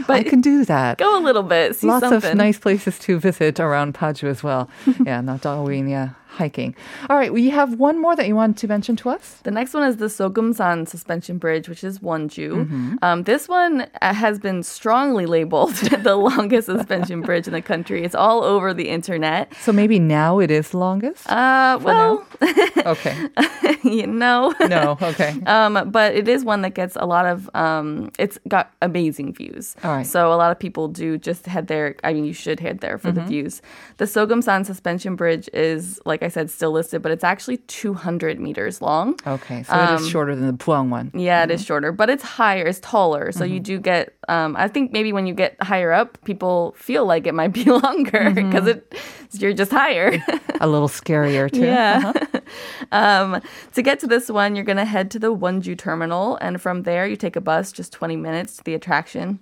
but 0.07 0.11
I 0.21 0.23
can 0.23 0.41
do 0.43 0.65
that. 0.67 0.99
go 0.99 1.19
a 1.19 1.23
little 1.25 1.43
bit, 1.43 1.77
see 1.77 1.87
Lots 1.87 2.07
something. 2.09 2.31
of 2.33 2.37
nice 2.37 2.59
places 2.59 2.99
to 3.01 3.19
visit 3.19 3.59
around 3.59 3.95
Paju 3.95 4.29
as 4.29 4.43
well. 4.43 4.69
yeah, 5.07 5.21
not 5.23 5.41
Darwin, 5.41 5.89
yeah, 5.89 6.11
hiking. 6.31 6.75
All 7.09 7.17
right, 7.17 7.33
we 7.33 7.51
have 7.51 7.75
one 7.79 8.01
more 8.01 8.15
that 8.17 8.27
you 8.27 8.37
want 8.37 8.57
to 8.59 8.69
mention 8.69 8.97
to 8.97 9.11
us. 9.11 9.41
The 9.43 9.51
next 9.51 9.75
one 9.75 9.83
is 9.89 9.97
the 9.97 10.07
Sogumsan 10.07 10.89
Suspension 10.89 11.39
Bridge, 11.39 11.69
which 11.69 11.83
is 11.85 11.99
Wonju. 11.99 12.51
Mm-hmm. 12.65 12.95
Um, 13.03 13.25
this 13.25 13.49
one 13.49 13.87
uh, 14.01 14.15
has 14.15 14.39
been 14.39 14.63
strongly 14.63 15.27
labeled 15.27 15.75
the 16.09 16.17
longest 16.17 16.67
suspension 16.67 17.21
bridge 17.23 17.47
in 17.47 17.53
the 17.53 17.63
country. 17.63 18.05
It's 18.05 18.15
all 18.15 18.43
over 18.45 18.73
the 18.73 18.89
internet. 18.89 19.53
So 19.61 19.73
maybe 19.73 19.99
now 19.99 20.39
it 20.39 20.51
is 20.51 20.73
longest? 20.73 21.29
Uh, 21.31 21.79
well, 21.83 22.25
okay. 22.87 23.17
you 23.83 24.07
know. 24.07 24.55
No, 24.69 24.97
okay. 25.03 25.35
Um, 25.47 25.91
but 25.91 26.15
it 26.15 26.29
is 26.29 26.45
one 26.45 26.63
that 26.63 26.75
gets 26.75 26.97
a 26.97 27.05
lot 27.07 27.27
of. 27.27 27.51
Um, 27.55 28.11
it's 28.19 28.39
got 28.49 28.73
amazing 28.81 29.35
views. 29.35 29.77
All 29.85 29.91
right. 29.97 30.07
So 30.07 30.33
a 30.33 30.37
lot 30.37 30.53
of 30.53 30.59
people 30.59 30.89
do 30.89 31.19
just 31.19 31.45
head 31.47 31.67
there. 31.67 31.97
I 32.05 32.13
mean, 32.13 32.25
you 32.25 32.33
should 32.33 32.61
head 32.61 32.81
there 32.81 32.97
for 32.97 33.11
Mm-hmm. 33.11 33.19
the 33.19 33.25
views. 33.27 33.63
The 33.97 34.05
Sogumsan 34.05 34.65
suspension 34.65 35.17
bridge 35.17 35.49
is, 35.53 35.99
like 36.07 36.20
I 36.23 36.29
said, 36.29 36.51
still 36.51 36.73
listed, 36.73 37.03
but 37.03 37.13
it's 37.13 37.25
actually 37.25 37.59
200 37.59 38.39
meters 38.41 38.81
long. 38.83 39.19
Okay, 39.27 39.63
so 39.63 39.75
it 39.75 40.01
is 40.01 40.09
shorter 40.09 40.35
than 40.37 40.47
the 40.47 40.53
Puang 40.53 40.91
one. 40.91 41.11
Yeah, 41.15 41.45
it 41.45 41.51
is 41.51 41.65
shorter, 41.65 41.93
but 41.93 42.11
it's 42.11 42.23
higher, 42.23 42.65
it's 42.67 42.81
taller. 42.81 43.33
So 43.33 43.45
Mm-hmm. 43.45 43.55
you 43.55 43.61
do 43.61 43.79
get. 43.79 44.15
Um, 44.29 44.55
I 44.57 44.69
think 44.69 44.93
maybe 44.93 45.13
when 45.13 45.27
you 45.27 45.35
get 45.35 45.61
higher 45.63 45.93
up, 45.93 46.19
people 46.25 46.75
feel 46.79 47.05
like 47.07 47.27
it 47.27 47.35
might 47.35 47.53
be 47.53 47.65
longer 47.85 48.31
because 48.31 48.65
Mm-hmm. 48.65 48.95
it 48.95 48.95
you're 49.41 49.53
just 49.53 49.71
higher. 49.71 50.23
A 50.61 50.67
little 50.67 50.89
scarier 50.89 51.51
too. 51.51 51.61
Yeah. 51.61 52.13
um, 52.93 53.41
to 53.75 53.83
get 53.83 54.01
to 54.01 54.07
this 54.07 54.29
one, 54.29 54.57
you're 54.57 54.65
going 54.65 54.77
to 54.79 54.85
head 54.85 55.11
to 55.13 55.19
the 55.19 55.35
Wonju 55.35 55.79
terminal, 55.79 56.37
and 56.41 56.61
from 56.61 56.83
there, 56.83 57.07
you 57.07 57.17
take 57.17 57.37
a 57.37 57.41
bus 57.41 57.71
just 57.73 57.93
20 57.93 58.17
minutes 58.17 58.57
to 58.57 58.65
the 58.65 58.75
attraction. 58.75 59.39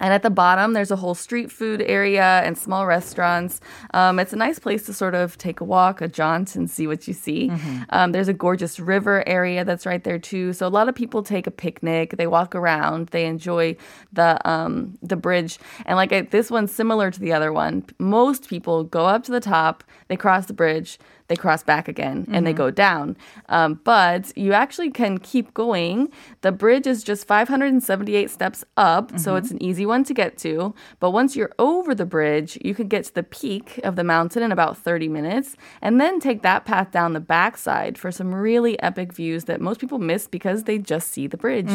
And 0.00 0.12
at 0.12 0.22
the 0.22 0.30
bottom, 0.30 0.74
there's 0.74 0.90
a 0.92 0.96
whole 0.96 1.14
street 1.14 1.50
food 1.50 1.82
area 1.82 2.40
and 2.44 2.56
small 2.56 2.86
restaurants. 2.86 3.60
Um, 3.92 4.18
it's 4.20 4.32
a 4.32 4.36
nice 4.36 4.58
place 4.60 4.86
to 4.86 4.92
sort 4.92 5.14
of 5.14 5.36
take 5.38 5.60
a 5.60 5.64
walk, 5.64 6.00
a 6.00 6.08
jaunt, 6.08 6.54
and 6.54 6.70
see 6.70 6.86
what 6.86 7.08
you 7.08 7.14
see. 7.14 7.50
Um, 7.90 8.12
there's 8.12 8.28
a 8.28 8.32
gorgeous 8.32 8.78
river 8.78 9.26
area 9.26 9.64
that's 9.64 9.84
right 9.84 10.04
there 10.04 10.18
too. 10.18 10.52
So 10.52 10.66
a 10.66 10.68
lot 10.68 10.88
of 10.88 10.94
people 10.94 11.22
take 11.22 11.46
a 11.46 11.50
picnic. 11.50 12.16
They 12.16 12.26
walk 12.28 12.54
around. 12.54 13.08
They 13.08 13.26
enjoy 13.26 13.76
the 14.12 14.38
um, 14.48 14.96
the 15.02 15.16
bridge. 15.16 15.58
And 15.84 15.96
like 15.96 16.12
I, 16.12 16.20
this 16.22 16.50
one's 16.50 16.72
similar 16.72 17.10
to 17.10 17.20
the 17.20 17.32
other 17.32 17.52
one. 17.52 17.84
Most 17.98 18.48
people 18.48 18.84
go 18.84 19.06
up 19.06 19.24
to 19.24 19.32
the 19.32 19.40
top. 19.40 19.82
They 20.08 20.16
cross 20.16 20.46
the 20.46 20.52
bridge 20.52 20.98
they 21.28 21.36
cross 21.36 21.62
back 21.62 21.88
again 21.88 22.26
and 22.30 22.46
they 22.46 22.52
go 22.52 22.70
down. 22.70 23.16
Um, 23.48 23.80
but 23.84 24.36
you 24.36 24.52
actually 24.52 24.90
can 24.90 25.18
keep 25.18 25.52
going. 25.54 26.10
The 26.42 26.52
bridge 26.52 26.86
is 26.86 27.02
just 27.02 27.26
578 27.26 28.30
steps 28.30 28.64
up, 28.76 29.18
so 29.18 29.36
it's 29.36 29.50
an 29.50 29.62
easy 29.62 29.86
one 29.86 30.04
to 30.04 30.14
get 30.14 30.38
to. 30.38 30.74
But 31.00 31.10
once 31.10 31.34
you're 31.34 31.52
over 31.58 31.94
the 31.94 32.06
bridge, 32.06 32.58
you 32.62 32.74
can 32.74 32.88
get 32.88 33.04
to 33.06 33.14
the 33.14 33.22
peak 33.22 33.80
of 33.82 33.96
the 33.96 34.04
mountain 34.04 34.42
in 34.42 34.52
about 34.52 34.78
30 34.78 35.08
minutes 35.08 35.56
and 35.82 36.00
then 36.00 36.20
take 36.20 36.42
that 36.42 36.64
path 36.64 36.90
down 36.92 37.12
the 37.12 37.20
backside 37.20 37.98
for 37.98 38.10
some 38.12 38.34
really 38.34 38.80
epic 38.82 39.12
views 39.12 39.44
that 39.44 39.60
most 39.60 39.80
people 39.80 39.98
miss 39.98 40.28
because 40.28 40.64
they 40.64 40.78
just 40.78 41.10
see 41.12 41.26
the 41.26 41.36
bridge. 41.36 41.70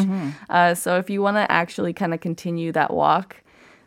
Uh, 0.49 0.73
so 0.75 0.97
if 0.97 1.09
you 1.09 1.21
want 1.21 1.37
to 1.37 1.51
actually 1.51 1.93
kind 1.93 2.13
of 2.13 2.21
continue 2.21 2.71
that 2.71 2.93
walk, 2.93 3.37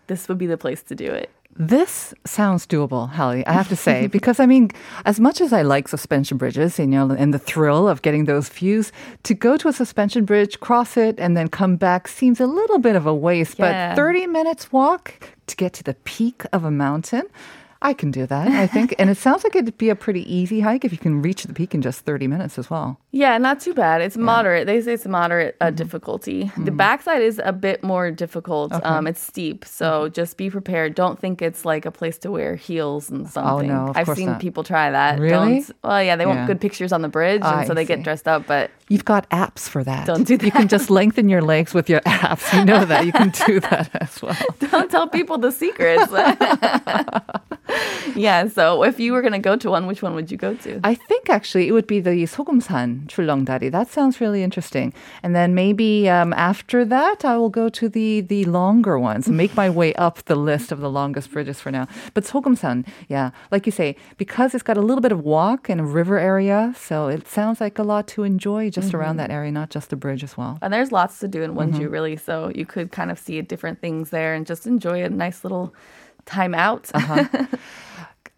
this 0.06 0.28
would 0.28 0.38
be 0.38 0.46
the 0.46 0.58
place 0.58 0.82
to 0.82 0.94
do 0.94 1.10
it. 1.10 1.30
This 1.56 2.12
sounds 2.24 2.66
doable, 2.66 3.08
Hallie, 3.08 3.46
I 3.46 3.52
have 3.52 3.68
to 3.68 3.76
say, 3.76 4.06
because 4.18 4.40
I 4.40 4.46
mean, 4.46 4.70
as 5.04 5.20
much 5.20 5.40
as 5.40 5.52
I 5.52 5.62
like 5.62 5.86
suspension 5.86 6.36
bridges, 6.36 6.78
you 6.78 6.86
know, 6.86 7.10
and 7.10 7.32
the 7.32 7.38
thrill 7.38 7.88
of 7.88 8.02
getting 8.02 8.24
those 8.24 8.48
views, 8.48 8.90
to 9.22 9.34
go 9.34 9.56
to 9.56 9.68
a 9.68 9.72
suspension 9.72 10.24
bridge, 10.24 10.58
cross 10.58 10.96
it, 10.96 11.18
and 11.18 11.36
then 11.36 11.48
come 11.48 11.76
back 11.76 12.08
seems 12.08 12.40
a 12.40 12.46
little 12.46 12.78
bit 12.78 12.96
of 12.96 13.06
a 13.06 13.14
waste. 13.14 13.58
Yeah. 13.58 13.90
But 13.90 13.96
30 13.96 14.26
minutes 14.26 14.72
walk 14.72 15.30
to 15.46 15.56
get 15.56 15.72
to 15.74 15.84
the 15.84 15.94
peak 16.04 16.42
of 16.52 16.64
a 16.64 16.70
mountain, 16.70 17.24
I 17.84 17.92
can 17.92 18.10
do 18.10 18.26
that, 18.26 18.48
I 18.48 18.66
think. 18.66 18.94
and 18.98 19.10
it 19.10 19.18
sounds 19.18 19.44
like 19.44 19.54
it'd 19.54 19.76
be 19.76 19.90
a 19.90 19.94
pretty 19.94 20.22
easy 20.32 20.60
hike 20.60 20.86
if 20.86 20.92
you 20.92 20.96
can 20.96 21.20
reach 21.20 21.44
the 21.44 21.52
peak 21.52 21.74
in 21.74 21.82
just 21.82 22.00
30 22.00 22.26
minutes 22.26 22.58
as 22.58 22.70
well. 22.70 22.98
Yeah, 23.10 23.36
not 23.36 23.60
too 23.60 23.74
bad. 23.74 24.00
It's 24.00 24.16
moderate. 24.16 24.66
They 24.66 24.80
say 24.80 24.94
it's 24.94 25.04
moderate 25.04 25.54
uh, 25.60 25.66
mm-hmm. 25.66 25.76
difficulty. 25.76 26.44
Mm-hmm. 26.44 26.64
The 26.64 26.70
backside 26.70 27.20
is 27.20 27.42
a 27.44 27.52
bit 27.52 27.84
more 27.84 28.10
difficult. 28.10 28.72
Okay. 28.72 28.82
Um, 28.82 29.06
it's 29.06 29.20
steep, 29.20 29.66
so 29.66 30.04
mm-hmm. 30.04 30.14
just 30.14 30.38
be 30.38 30.48
prepared. 30.48 30.94
Don't 30.94 31.18
think 31.18 31.42
it's 31.42 31.66
like 31.66 31.84
a 31.84 31.90
place 31.90 32.16
to 32.18 32.30
wear 32.32 32.56
heels 32.56 33.10
and 33.10 33.28
something. 33.28 33.70
Oh, 33.70 33.86
no, 33.86 33.92
I've 33.94 34.08
seen 34.16 34.30
not. 34.30 34.40
people 34.40 34.64
try 34.64 34.90
that. 34.90 35.18
Really? 35.18 35.60
Don't, 35.60 35.70
well, 35.82 36.02
yeah, 36.02 36.16
they 36.16 36.24
yeah. 36.24 36.34
want 36.34 36.46
good 36.46 36.62
pictures 36.62 36.90
on 36.90 37.02
the 37.02 37.08
bridge, 37.10 37.42
and 37.42 37.60
I 37.60 37.64
so 37.66 37.74
they 37.74 37.84
see. 37.84 37.88
get 37.88 38.02
dressed 38.02 38.26
up, 38.26 38.46
but. 38.46 38.70
You've 38.88 39.04
got 39.04 39.28
apps 39.28 39.68
for 39.68 39.84
that. 39.84 40.06
Don't 40.06 40.24
do 40.24 40.38
that. 40.38 40.44
You 40.44 40.52
can 40.52 40.68
just 40.68 40.88
lengthen 40.90 41.28
your 41.28 41.42
legs 41.42 41.74
with 41.74 41.90
your 41.90 42.00
apps. 42.00 42.50
You 42.58 42.64
know 42.64 42.84
that. 42.86 43.04
You 43.04 43.12
can 43.12 43.30
do 43.46 43.60
that 43.60 43.90
as 43.94 44.22
well. 44.22 44.36
Don't 44.70 44.90
tell 44.90 45.06
people 45.06 45.36
the 45.36 45.52
secrets. 45.52 46.10
yeah, 48.15 48.47
so 48.47 48.83
if 48.83 48.99
you 48.99 49.13
were 49.13 49.21
going 49.21 49.33
to 49.33 49.39
go 49.39 49.55
to 49.55 49.69
one, 49.69 49.87
which 49.87 50.01
one 50.01 50.15
would 50.15 50.31
you 50.31 50.37
go 50.37 50.53
to? 50.55 50.79
I 50.83 50.95
think 50.95 51.29
actually 51.29 51.67
it 51.67 51.71
would 51.71 51.87
be 51.87 51.99
the 51.99 52.11
소금산 52.25 53.07
출렁다리. 53.07 53.71
That 53.71 53.89
sounds 53.89 54.21
really 54.21 54.43
interesting. 54.43 54.93
And 55.23 55.35
then 55.35 55.53
maybe 55.53 56.09
um, 56.09 56.33
after 56.33 56.85
that, 56.85 57.25
I 57.25 57.37
will 57.37 57.49
go 57.49 57.69
to 57.69 57.89
the 57.89 58.21
the 58.21 58.45
longer 58.45 58.97
ones. 58.99 59.27
Make 59.29 59.55
my 59.55 59.69
way 59.69 59.93
up 59.95 60.23
the 60.25 60.35
list 60.35 60.71
of 60.71 60.79
the 60.79 60.89
longest 60.89 61.31
bridges 61.31 61.59
for 61.59 61.71
now. 61.71 61.87
But 62.13 62.23
소금산, 62.23 62.85
yeah, 63.07 63.31
like 63.51 63.65
you 63.65 63.71
say, 63.71 63.95
because 64.17 64.53
it's 64.53 64.63
got 64.63 64.77
a 64.77 64.81
little 64.81 65.01
bit 65.01 65.11
of 65.11 65.21
walk 65.21 65.69
and 65.69 65.81
a 65.81 65.83
river 65.83 66.17
area, 66.19 66.73
so 66.77 67.07
it 67.07 67.27
sounds 67.27 67.61
like 67.61 67.79
a 67.79 67.83
lot 67.83 68.07
to 68.09 68.23
enjoy 68.23 68.69
just 68.69 68.89
mm-hmm. 68.89 68.97
around 68.97 69.17
that 69.17 69.31
area, 69.31 69.51
not 69.51 69.69
just 69.69 69.89
the 69.89 69.95
bridge 69.95 70.23
as 70.23 70.37
well. 70.37 70.57
And 70.61 70.73
there's 70.73 70.91
lots 70.91 71.19
to 71.19 71.27
do 71.27 71.43
in 71.43 71.55
Wonju, 71.55 71.73
mm-hmm. 71.73 71.93
really. 71.93 72.15
So 72.15 72.51
you 72.53 72.65
could 72.65 72.91
kind 72.91 73.11
of 73.11 73.19
see 73.19 73.41
different 73.41 73.81
things 73.81 74.09
there 74.09 74.33
and 74.33 74.45
just 74.45 74.67
enjoy 74.67 75.03
a 75.03 75.09
nice 75.09 75.43
little 75.43 75.73
time 76.26 76.54
out. 76.54 76.90
uh-huh. 76.94 77.46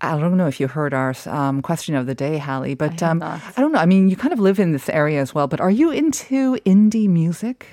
I 0.00 0.18
don't 0.18 0.36
know 0.36 0.46
if 0.46 0.60
you 0.60 0.68
heard 0.68 0.92
our 0.92 1.14
um, 1.24 1.62
question 1.62 1.94
of 1.94 2.06
the 2.06 2.14
day, 2.14 2.36
Hallie, 2.36 2.74
but 2.74 3.02
I, 3.02 3.08
um, 3.08 3.22
I 3.22 3.40
don't 3.56 3.72
know. 3.72 3.78
I 3.78 3.86
mean, 3.86 4.08
you 4.08 4.16
kind 4.16 4.32
of 4.32 4.38
live 4.38 4.60
in 4.60 4.72
this 4.72 4.90
area 4.90 5.22
as 5.22 5.34
well, 5.34 5.48
but 5.48 5.58
are 5.58 5.70
you 5.70 5.90
into 5.90 6.56
indie 6.66 7.08
music? 7.08 7.66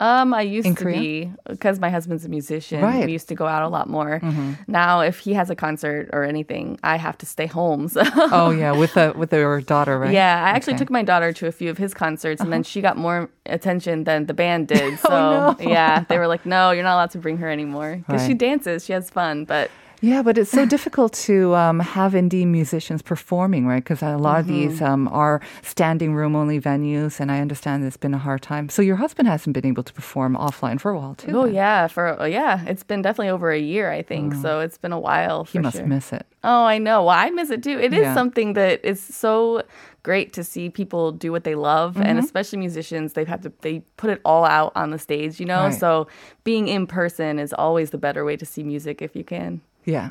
Um, 0.00 0.32
I 0.32 0.42
used 0.42 0.68
to 0.68 0.74
Korea? 0.74 0.98
be 0.98 1.32
because 1.48 1.80
my 1.80 1.90
husband's 1.90 2.24
a 2.24 2.28
musician. 2.28 2.82
Right. 2.82 3.04
We 3.04 3.12
used 3.12 3.28
to 3.28 3.34
go 3.34 3.46
out 3.46 3.64
a 3.64 3.68
lot 3.68 3.88
more. 3.88 4.20
Mm-hmm. 4.20 4.52
Now, 4.68 5.00
if 5.00 5.18
he 5.18 5.32
has 5.34 5.50
a 5.50 5.56
concert 5.56 6.08
or 6.12 6.22
anything, 6.22 6.78
I 6.84 6.96
have 6.96 7.18
to 7.18 7.26
stay 7.26 7.46
home. 7.46 7.88
So. 7.88 8.02
Oh 8.30 8.50
yeah, 8.50 8.72
with 8.72 8.94
the 8.94 9.12
with 9.16 9.32
your 9.32 9.60
daughter, 9.60 9.98
right? 9.98 10.12
Yeah, 10.12 10.44
I 10.44 10.50
actually 10.50 10.74
okay. 10.74 10.78
took 10.80 10.90
my 10.90 11.02
daughter 11.02 11.32
to 11.32 11.46
a 11.46 11.52
few 11.52 11.70
of 11.70 11.78
his 11.78 11.94
concerts, 11.94 12.40
and 12.40 12.48
uh-huh. 12.48 12.56
then 12.56 12.62
she 12.62 12.80
got 12.80 12.96
more 12.96 13.28
attention 13.46 14.04
than 14.04 14.26
the 14.26 14.34
band 14.34 14.68
did. 14.74 14.98
So 15.00 15.08
oh, 15.10 15.56
no. 15.58 15.68
yeah, 15.68 16.04
they 16.08 16.18
were 16.18 16.28
like, 16.28 16.46
"No, 16.46 16.70
you're 16.70 16.84
not 16.84 16.94
allowed 16.94 17.10
to 17.12 17.18
bring 17.18 17.38
her 17.38 17.48
anymore," 17.48 17.96
because 18.06 18.20
right. 18.20 18.26
she 18.28 18.34
dances, 18.34 18.84
she 18.84 18.92
has 18.92 19.10
fun, 19.10 19.44
but 19.46 19.70
yeah, 20.00 20.22
but 20.22 20.38
it's 20.38 20.50
so 20.50 20.64
difficult 20.76 21.12
to 21.14 21.54
um, 21.54 21.80
have 21.80 22.12
indie 22.12 22.46
musicians 22.46 23.02
performing, 23.02 23.66
right? 23.66 23.82
Because 23.82 24.02
a 24.02 24.16
lot 24.16 24.32
mm-hmm. 24.32 24.38
of 24.40 24.46
these 24.46 24.82
um, 24.82 25.08
are 25.08 25.40
standing 25.62 26.14
room 26.14 26.36
only 26.36 26.60
venues, 26.60 27.20
and 27.20 27.32
I 27.32 27.40
understand 27.40 27.84
it's 27.84 27.96
been 27.96 28.14
a 28.14 28.18
hard 28.18 28.42
time. 28.42 28.68
So 28.68 28.82
your 28.82 28.96
husband 28.96 29.28
hasn't 29.28 29.54
been 29.54 29.66
able 29.66 29.82
to 29.82 29.92
perform 29.92 30.36
offline 30.36 30.80
for 30.80 30.90
a 30.90 30.98
while, 30.98 31.14
too. 31.14 31.36
Oh 31.36 31.46
then. 31.46 31.54
yeah, 31.54 31.86
for 31.88 32.20
uh, 32.20 32.24
yeah, 32.26 32.64
it's 32.66 32.84
been 32.84 33.02
definitely 33.02 33.30
over 33.30 33.50
a 33.50 33.58
year, 33.58 33.90
I 33.90 34.02
think. 34.02 34.34
Mm. 34.34 34.42
So 34.42 34.60
it's 34.60 34.78
been 34.78 34.92
a 34.92 35.00
while. 35.00 35.44
he 35.44 35.58
must 35.58 35.76
sure. 35.76 35.86
miss 35.86 36.12
it. 36.12 36.26
Oh, 36.44 36.64
I 36.64 36.78
know. 36.78 37.04
Well, 37.04 37.16
I 37.16 37.30
miss 37.30 37.50
it 37.50 37.62
too. 37.62 37.78
It 37.78 37.92
is 37.92 38.02
yeah. 38.02 38.14
something 38.14 38.52
that 38.52 38.84
is 38.84 39.02
so 39.02 39.64
great 40.04 40.32
to 40.32 40.44
see 40.44 40.70
people 40.70 41.12
do 41.12 41.32
what 41.32 41.44
they 41.44 41.54
love 41.54 41.94
mm-hmm. 41.94 42.04
and 42.04 42.18
especially 42.18 42.58
musicians 42.58 43.12
they've 43.12 43.28
had 43.28 43.42
to 43.42 43.52
they 43.60 43.80
put 43.98 44.08
it 44.08 44.22
all 44.24 44.44
out 44.44 44.72
on 44.74 44.90
the 44.90 44.98
stage 44.98 45.38
you 45.38 45.44
know 45.44 45.64
right. 45.64 45.74
so 45.74 46.06
being 46.44 46.66
in 46.66 46.86
person 46.86 47.38
is 47.38 47.52
always 47.52 47.90
the 47.90 47.98
better 47.98 48.24
way 48.24 48.34
to 48.34 48.46
see 48.46 48.62
music 48.62 49.02
if 49.02 49.14
you 49.14 49.22
can 49.22 49.60
yeah. 49.88 50.10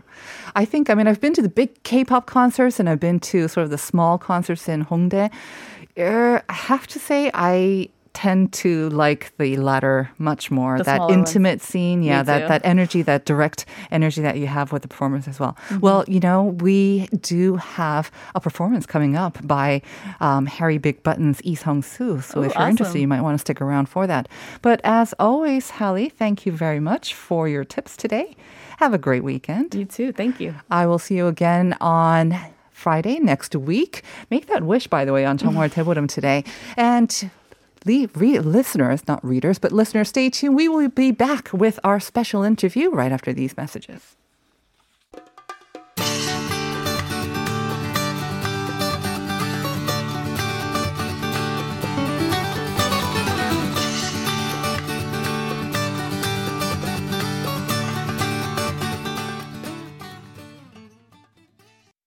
I 0.55 0.65
think, 0.65 0.89
I 0.89 0.95
mean, 0.95 1.07
I've 1.07 1.21
been 1.21 1.33
to 1.33 1.41
the 1.41 1.49
big 1.49 1.83
K 1.83 2.03
pop 2.03 2.25
concerts 2.25 2.79
and 2.79 2.89
I've 2.89 2.99
been 2.99 3.19
to 3.31 3.47
sort 3.47 3.63
of 3.63 3.69
the 3.69 3.77
small 3.77 4.17
concerts 4.17 4.67
in 4.67 4.85
Hongdae. 4.85 5.31
Er, 5.99 6.43
I 6.49 6.53
have 6.53 6.87
to 6.87 6.99
say, 6.99 7.29
I 7.33 7.89
tend 8.17 8.51
to 8.51 8.89
like 8.89 9.31
the 9.37 9.57
latter 9.57 10.09
much 10.17 10.49
more. 10.49 10.79
The 10.79 10.85
that 10.85 11.11
intimate 11.11 11.59
ones. 11.59 11.61
scene, 11.61 12.01
yeah, 12.01 12.23
that, 12.23 12.47
that 12.47 12.61
energy, 12.65 13.03
that 13.03 13.25
direct 13.25 13.67
energy 13.91 14.23
that 14.23 14.39
you 14.39 14.47
have 14.47 14.71
with 14.71 14.81
the 14.81 14.87
performers 14.87 15.27
as 15.27 15.39
well. 15.39 15.55
Mm-hmm. 15.69 15.79
Well, 15.81 16.03
you 16.07 16.19
know, 16.19 16.45
we 16.45 17.05
do 17.21 17.57
have 17.57 18.09
a 18.33 18.41
performance 18.41 18.87
coming 18.87 19.15
up 19.15 19.37
by 19.45 19.83
um, 20.19 20.47
Harry 20.47 20.79
Big 20.79 21.03
Button's 21.03 21.45
Lee 21.45 21.53
Sung 21.53 21.83
Soo. 21.83 22.19
So 22.21 22.39
Ooh, 22.39 22.43
if 22.45 22.55
you're 22.55 22.63
awesome. 22.63 22.71
interested, 22.71 22.99
you 23.01 23.07
might 23.07 23.21
want 23.21 23.35
to 23.35 23.39
stick 23.39 23.61
around 23.61 23.87
for 23.87 24.07
that. 24.07 24.27
But 24.63 24.81
as 24.83 25.13
always, 25.19 25.69
Hallie, 25.69 26.09
thank 26.09 26.43
you 26.47 26.51
very 26.51 26.79
much 26.79 27.13
for 27.13 27.47
your 27.47 27.63
tips 27.63 27.95
today. 27.95 28.35
Have 28.77 28.95
a 28.95 28.97
great 28.97 29.23
weekend. 29.23 29.75
You 29.75 29.85
too. 29.85 30.11
Thank 30.11 30.39
you. 30.39 30.55
I 30.71 30.87
will 30.87 30.97
see 30.97 31.17
you 31.17 31.27
again 31.27 31.77
on 31.79 32.35
Friday 32.71 33.19
next 33.19 33.55
week. 33.55 34.01
Make 34.31 34.47
that 34.47 34.63
wish, 34.63 34.87
by 34.87 35.05
the 35.05 35.13
way, 35.13 35.23
on 35.23 35.37
Jeongwol 35.37 35.69
Daeborum 35.71 36.07
today. 36.09 36.43
And 36.75 37.29
leave, 37.87 38.11
re- 38.15 38.39
listeners, 38.39 39.07
not 39.07 39.25
readers, 39.25 39.57
but 39.57 39.71
listeners, 39.71 40.09
stay 40.09 40.29
tuned. 40.29 40.55
We 40.55 40.67
will 40.67 40.89
be 40.89 41.11
back 41.11 41.49
with 41.53 41.79
our 41.83 41.99
special 42.01 42.43
interview 42.43 42.91
right 42.91 43.11
after 43.11 43.31
these 43.33 43.55
messages. 43.55 44.16